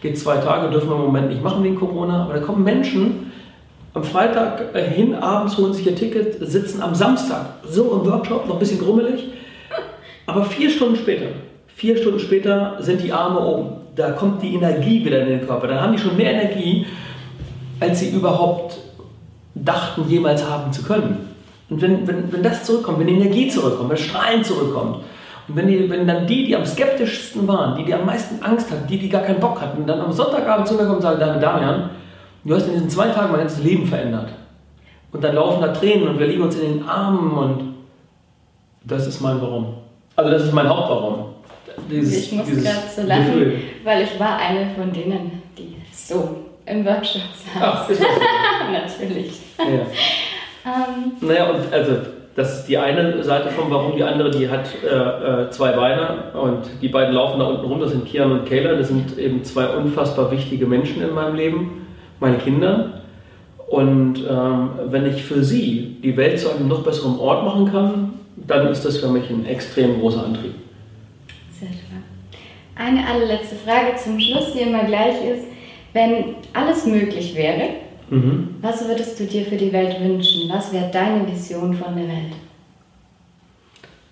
Geht 0.00 0.18
zwei 0.18 0.36
Tage, 0.36 0.70
dürfen 0.70 0.88
wir 0.88 0.96
im 0.96 1.02
Moment 1.02 1.28
nicht 1.28 1.42
machen 1.42 1.64
wegen 1.64 1.76
Corona. 1.76 2.24
Aber 2.24 2.34
da 2.34 2.40
kommen 2.40 2.64
Menschen 2.64 3.32
am 3.94 4.04
Freitag 4.04 4.74
hin, 4.74 5.14
abends 5.14 5.56
holen 5.56 5.72
sich 5.72 5.86
ihr 5.86 5.96
Ticket, 5.96 6.36
sitzen 6.40 6.82
am 6.82 6.94
Samstag 6.94 7.46
so 7.66 7.92
im 7.92 8.10
Workshop, 8.10 8.46
noch 8.46 8.56
ein 8.56 8.58
bisschen 8.58 8.78
grummelig. 8.78 9.24
Aber 10.26 10.44
vier 10.44 10.70
Stunden 10.70 10.96
später, 10.96 11.26
vier 11.68 11.96
Stunden 11.96 12.20
später 12.20 12.76
sind 12.80 13.02
die 13.02 13.12
Arme 13.12 13.40
oben. 13.40 13.68
Da 13.94 14.10
kommt 14.10 14.42
die 14.42 14.54
Energie 14.54 15.04
wieder 15.04 15.22
in 15.22 15.28
den 15.28 15.46
Körper. 15.46 15.68
Dann 15.68 15.80
haben 15.80 15.92
die 15.92 15.98
schon 15.98 16.16
mehr 16.16 16.32
Energie, 16.32 16.84
als 17.80 18.00
sie 18.00 18.10
überhaupt 18.10 18.76
dachten, 19.54 20.04
jemals 20.08 20.48
haben 20.48 20.72
zu 20.72 20.82
können. 20.82 21.28
Und 21.70 21.80
wenn, 21.80 22.06
wenn, 22.06 22.30
wenn 22.32 22.42
das 22.42 22.64
zurückkommt, 22.64 23.00
wenn 23.00 23.06
die 23.06 23.14
Energie 23.14 23.48
zurückkommt, 23.48 23.90
wenn 23.90 23.96
Strahlen 23.96 24.44
zurückkommt, 24.44 24.98
und 25.48 25.56
wenn, 25.56 25.68
die, 25.68 25.88
wenn 25.88 26.06
dann 26.06 26.26
die, 26.26 26.46
die 26.46 26.56
am 26.56 26.66
skeptischsten 26.66 27.46
waren, 27.46 27.76
die, 27.76 27.84
die 27.84 27.94
am 27.94 28.04
meisten 28.04 28.42
Angst 28.42 28.70
hatten, 28.70 28.86
die, 28.88 28.98
die 28.98 29.08
gar 29.08 29.22
keinen 29.22 29.40
Bock 29.40 29.60
hatten, 29.60 29.86
dann 29.86 30.00
am 30.00 30.12
Sonntagabend 30.12 30.66
zu 30.66 30.74
mir 30.74 30.80
kommen 30.80 30.96
und 30.96 31.02
sagen, 31.02 31.40
Damian, 31.40 31.90
du 32.44 32.54
hast 32.54 32.66
in 32.66 32.72
diesen 32.72 32.90
zwei 32.90 33.08
Tagen 33.08 33.30
mein 33.30 33.40
ganzes 33.40 33.62
Leben 33.62 33.86
verändert. 33.86 34.30
Und 35.12 35.22
dann 35.22 35.34
laufen 35.36 35.62
da 35.62 35.68
Tränen 35.68 36.08
und 36.08 36.18
wir 36.18 36.26
liegen 36.26 36.42
uns 36.42 36.56
in 36.56 36.78
den 36.78 36.88
Armen 36.88 37.30
und 37.30 37.74
das 38.84 39.06
ist 39.06 39.20
mein 39.20 39.40
Warum. 39.40 39.74
Also 40.16 40.30
das 40.30 40.42
ist 40.44 40.52
mein 40.52 40.68
Hauptwarum. 40.68 41.26
Dieses, 41.90 42.26
ich 42.26 42.32
muss 42.32 42.46
gerade 42.48 42.88
so 42.94 43.02
lachen, 43.02 43.26
Gefühl. 43.26 43.58
weil 43.84 44.02
ich 44.02 44.18
war 44.18 44.38
eine 44.38 44.74
von 44.74 44.92
denen, 44.92 45.42
die 45.56 45.76
so 45.92 46.36
im 46.64 46.84
Workshop 46.84 47.22
saß. 47.54 47.62
Ach? 47.62 47.88
Natürlich. 48.72 49.40
Ja. 49.58 49.64
ähm, 49.64 51.12
naja, 51.20 51.50
und 51.50 51.72
also 51.72 51.96
das 52.36 52.58
ist 52.58 52.68
die 52.68 52.76
eine 52.76 53.24
Seite 53.24 53.48
vom 53.48 53.70
Warum, 53.70 53.96
die 53.96 54.04
andere, 54.04 54.30
die 54.30 54.48
hat 54.48 54.68
äh, 54.84 55.44
äh, 55.44 55.50
zwei 55.50 55.72
Beine 55.72 56.32
und 56.34 56.66
die 56.82 56.88
beiden 56.88 57.14
laufen 57.14 57.40
da 57.40 57.46
unten 57.46 57.64
rum, 57.64 57.80
das 57.80 57.92
sind 57.92 58.04
Kian 58.04 58.30
und 58.30 58.46
Kayla, 58.46 58.74
das 58.74 58.88
sind 58.88 59.18
eben 59.18 59.42
zwei 59.42 59.66
unfassbar 59.68 60.30
wichtige 60.30 60.66
Menschen 60.66 61.02
in 61.02 61.14
meinem 61.14 61.34
Leben, 61.34 61.86
meine 62.20 62.36
Kinder. 62.36 63.00
Und 63.68 64.18
ähm, 64.30 64.70
wenn 64.86 65.06
ich 65.06 65.24
für 65.24 65.42
sie 65.42 65.96
die 66.02 66.16
Welt 66.16 66.38
zu 66.38 66.50
einem 66.50 66.68
noch 66.68 66.84
besseren 66.84 67.18
Ort 67.18 67.44
machen 67.44 67.72
kann, 67.72 68.12
dann 68.36 68.68
ist 68.68 68.84
das 68.84 68.98
für 68.98 69.08
mich 69.08 69.28
ein 69.30 69.46
extrem 69.46 69.98
großer 69.98 70.24
Antrieb. 70.24 70.54
Sehr 71.58 71.68
schön. 71.68 72.04
Eine 72.76 73.08
allerletzte 73.08 73.56
Frage 73.56 73.96
zum 73.96 74.20
Schluss, 74.20 74.52
die 74.52 74.60
immer 74.60 74.84
gleich 74.84 75.16
ist. 75.24 75.46
Wenn 75.94 76.36
alles 76.52 76.84
möglich 76.86 77.34
wäre, 77.34 77.70
mhm. 78.10 78.56
was 78.60 78.86
würdest 78.86 79.18
du 79.18 79.24
dir 79.24 79.44
für 79.44 79.56
die 79.56 79.72
Welt 79.72 80.00
wünschen? 80.00 80.48
Was 80.48 80.72
wäre 80.72 80.90
deine 80.90 81.26
Vision 81.26 81.74
von 81.74 81.96
der 81.96 82.08
Welt? 82.08 82.34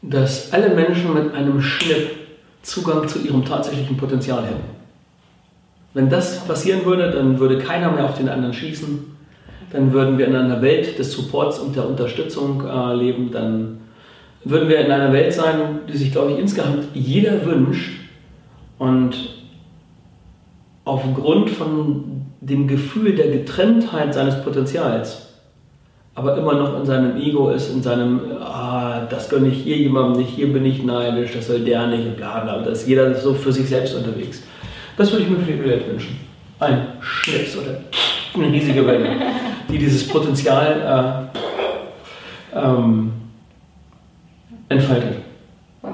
Dass 0.03 0.53
alle 0.53 0.75
Menschen 0.75 1.15
mit 1.15 1.35
einem 1.35 1.61
Schnipp 1.61 2.11
Zugang 2.65 3.07
zu 3.07 3.21
ihrem 3.21 3.45
tatsächlichen 3.45 3.97
Potenzial 3.97 4.45
hätten. 4.45 4.75
Wenn 5.93 6.09
das 6.09 6.45
passieren 6.47 6.85
würde, 6.85 7.11
dann 7.11 7.39
würde 7.39 7.59
keiner 7.59 7.93
mehr 7.93 8.05
auf 8.05 8.17
den 8.17 8.29
anderen 8.29 8.53
schießen. 8.53 9.15
Dann 9.71 9.93
würden 9.93 10.19
wir 10.19 10.27
in 10.27 10.35
einer 10.35 10.61
Welt 10.63 10.99
des 10.99 11.13
Supports 11.13 11.59
und 11.59 11.77
der 11.77 11.89
Unterstützung 11.89 12.65
äh, 12.67 12.95
leben. 12.95 13.31
Dann 13.31 13.81
würden 14.45 14.69
wir 14.69 14.79
in 14.79 14.91
einer 14.91 15.13
Welt 15.13 15.33
sein, 15.33 15.81
die 15.89 15.97
sich, 15.97 16.11
glaube 16.11 16.33
ich, 16.33 16.39
insgesamt 16.39 16.89
jeder 16.95 17.45
wünscht. 17.45 18.01
Und 18.79 19.15
aufgrund 20.85 21.51
von 21.51 22.14
dem 22.47 22.69
Gefühl 22.69 23.15
der 23.15 23.29
Getrenntheit 23.29 24.13
seines 24.13 24.43
Potenzials, 24.43 25.29
aber 26.15 26.37
immer 26.37 26.55
noch 26.55 26.79
in 26.79 26.87
seinem 26.87 27.17
Ego 27.17 27.51
ist, 27.51 27.71
in 27.71 27.83
seinem, 27.83 28.21
ah, 28.41 29.07
das 29.09 29.29
gönne 29.29 29.49
ich 29.49 29.63
hier 29.63 29.77
jemandem 29.79 30.23
nicht, 30.23 30.35
hier 30.35 30.53
bin 30.53 30.65
ich 30.65 30.83
neidisch, 30.83 31.33
das 31.33 31.47
soll 31.47 31.61
der 31.61 31.87
nicht 31.87 32.07
und 32.07 32.17
bla 32.17 32.41
bla, 32.41 32.59
da 32.59 32.71
ist 32.71 32.87
jeder 32.87 33.15
so 33.15 33.35
für 33.35 33.53
sich 33.53 33.69
selbst 33.69 33.95
unterwegs. 33.95 34.43
Das 34.97 35.11
würde 35.11 35.25
ich 35.25 35.31
mir 35.31 35.39
für 35.39 35.53
die 35.53 35.65
Welt 35.65 35.89
wünschen. 35.89 36.21
Ein 36.61 36.87
Schnips 37.01 37.57
oder 37.57 37.81
eine 38.35 38.53
riesige 38.53 38.87
Welle, 38.87 39.17
die 39.69 39.79
dieses 39.79 40.07
Potenzial 40.07 41.31
äh, 42.55 42.59
ähm, 42.59 43.13
entfaltet. 44.69 45.17
Wow. 45.83 45.93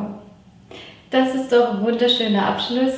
Das 1.11 1.35
ist 1.35 1.51
doch 1.51 1.75
ein 1.75 1.83
wunderschöner 1.83 2.47
Abschluss. 2.47 2.93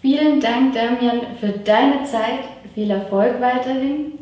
Vielen 0.00 0.40
Dank, 0.40 0.74
Damian, 0.74 1.20
für 1.38 1.48
deine 1.48 2.04
Zeit. 2.04 2.44
Viel 2.74 2.90
Erfolg 2.90 3.40
weiterhin. 3.40 4.18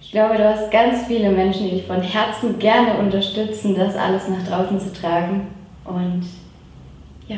Ich 0.00 0.12
glaube, 0.12 0.36
du 0.36 0.48
hast 0.48 0.70
ganz 0.70 1.06
viele 1.06 1.30
Menschen, 1.30 1.64
die 1.64 1.72
dich 1.76 1.86
von 1.86 2.00
Herzen 2.00 2.58
gerne 2.58 2.98
unterstützen, 2.98 3.74
das 3.76 3.96
alles 3.96 4.28
nach 4.28 4.46
draußen 4.48 4.80
zu 4.80 4.92
tragen. 4.92 5.48
Und 5.84 6.22
ja. 7.26 7.36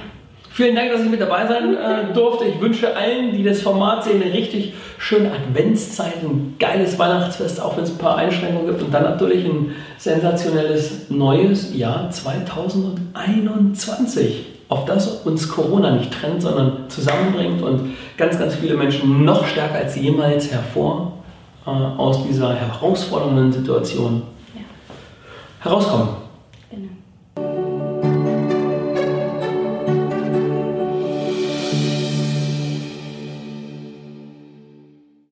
Vielen 0.53 0.77
Dank, 0.77 0.93
dass 0.93 1.03
ich 1.03 1.11
mit 1.11 1.21
dabei 1.21 1.47
sein 1.47 1.77
äh, 1.77 2.13
durfte. 2.15 2.45
Ich 2.45 2.61
wünsche 2.61 2.97
allen, 2.97 3.33
die 3.33 3.43
das 3.43 3.63
Format 3.63 4.05
sehen, 4.05 4.23
eine 4.23 4.33
richtig 4.33 4.75
schöne 4.99 5.33
Adventszeit, 5.33 6.23
ein 6.23 6.55
geiles 6.59 6.97
Weihnachtsfest, 6.99 7.61
auch 7.61 7.77
wenn 7.77 7.85
es 7.85 7.91
ein 7.91 7.99
paar 7.99 8.17
Einschränkungen 8.17 8.69
gibt. 8.69 8.83
Und 8.83 8.93
dann 8.93 9.05
natürlich 9.05 9.45
ein 9.45 9.75
sensationelles 9.99 11.11
neues 11.11 11.77
Jahr 11.77 12.11
2021, 12.11 14.60
auf 14.71 14.85
das 14.85 15.09
uns 15.25 15.49
Corona 15.49 15.91
nicht 15.91 16.13
trennt, 16.13 16.41
sondern 16.41 16.89
zusammenbringt 16.89 17.61
und 17.61 17.97
ganz, 18.17 18.39
ganz 18.39 18.55
viele 18.55 18.77
Menschen 18.77 19.25
noch 19.25 19.45
stärker 19.45 19.75
als 19.75 19.97
jemals 19.97 20.51
hervor 20.53 21.13
äh, 21.67 21.71
aus 21.71 22.23
dieser 22.23 22.55
herausfordernden 22.55 23.53
Situation 23.53 24.23
ja. 24.55 24.61
herauskommen. 25.59 26.20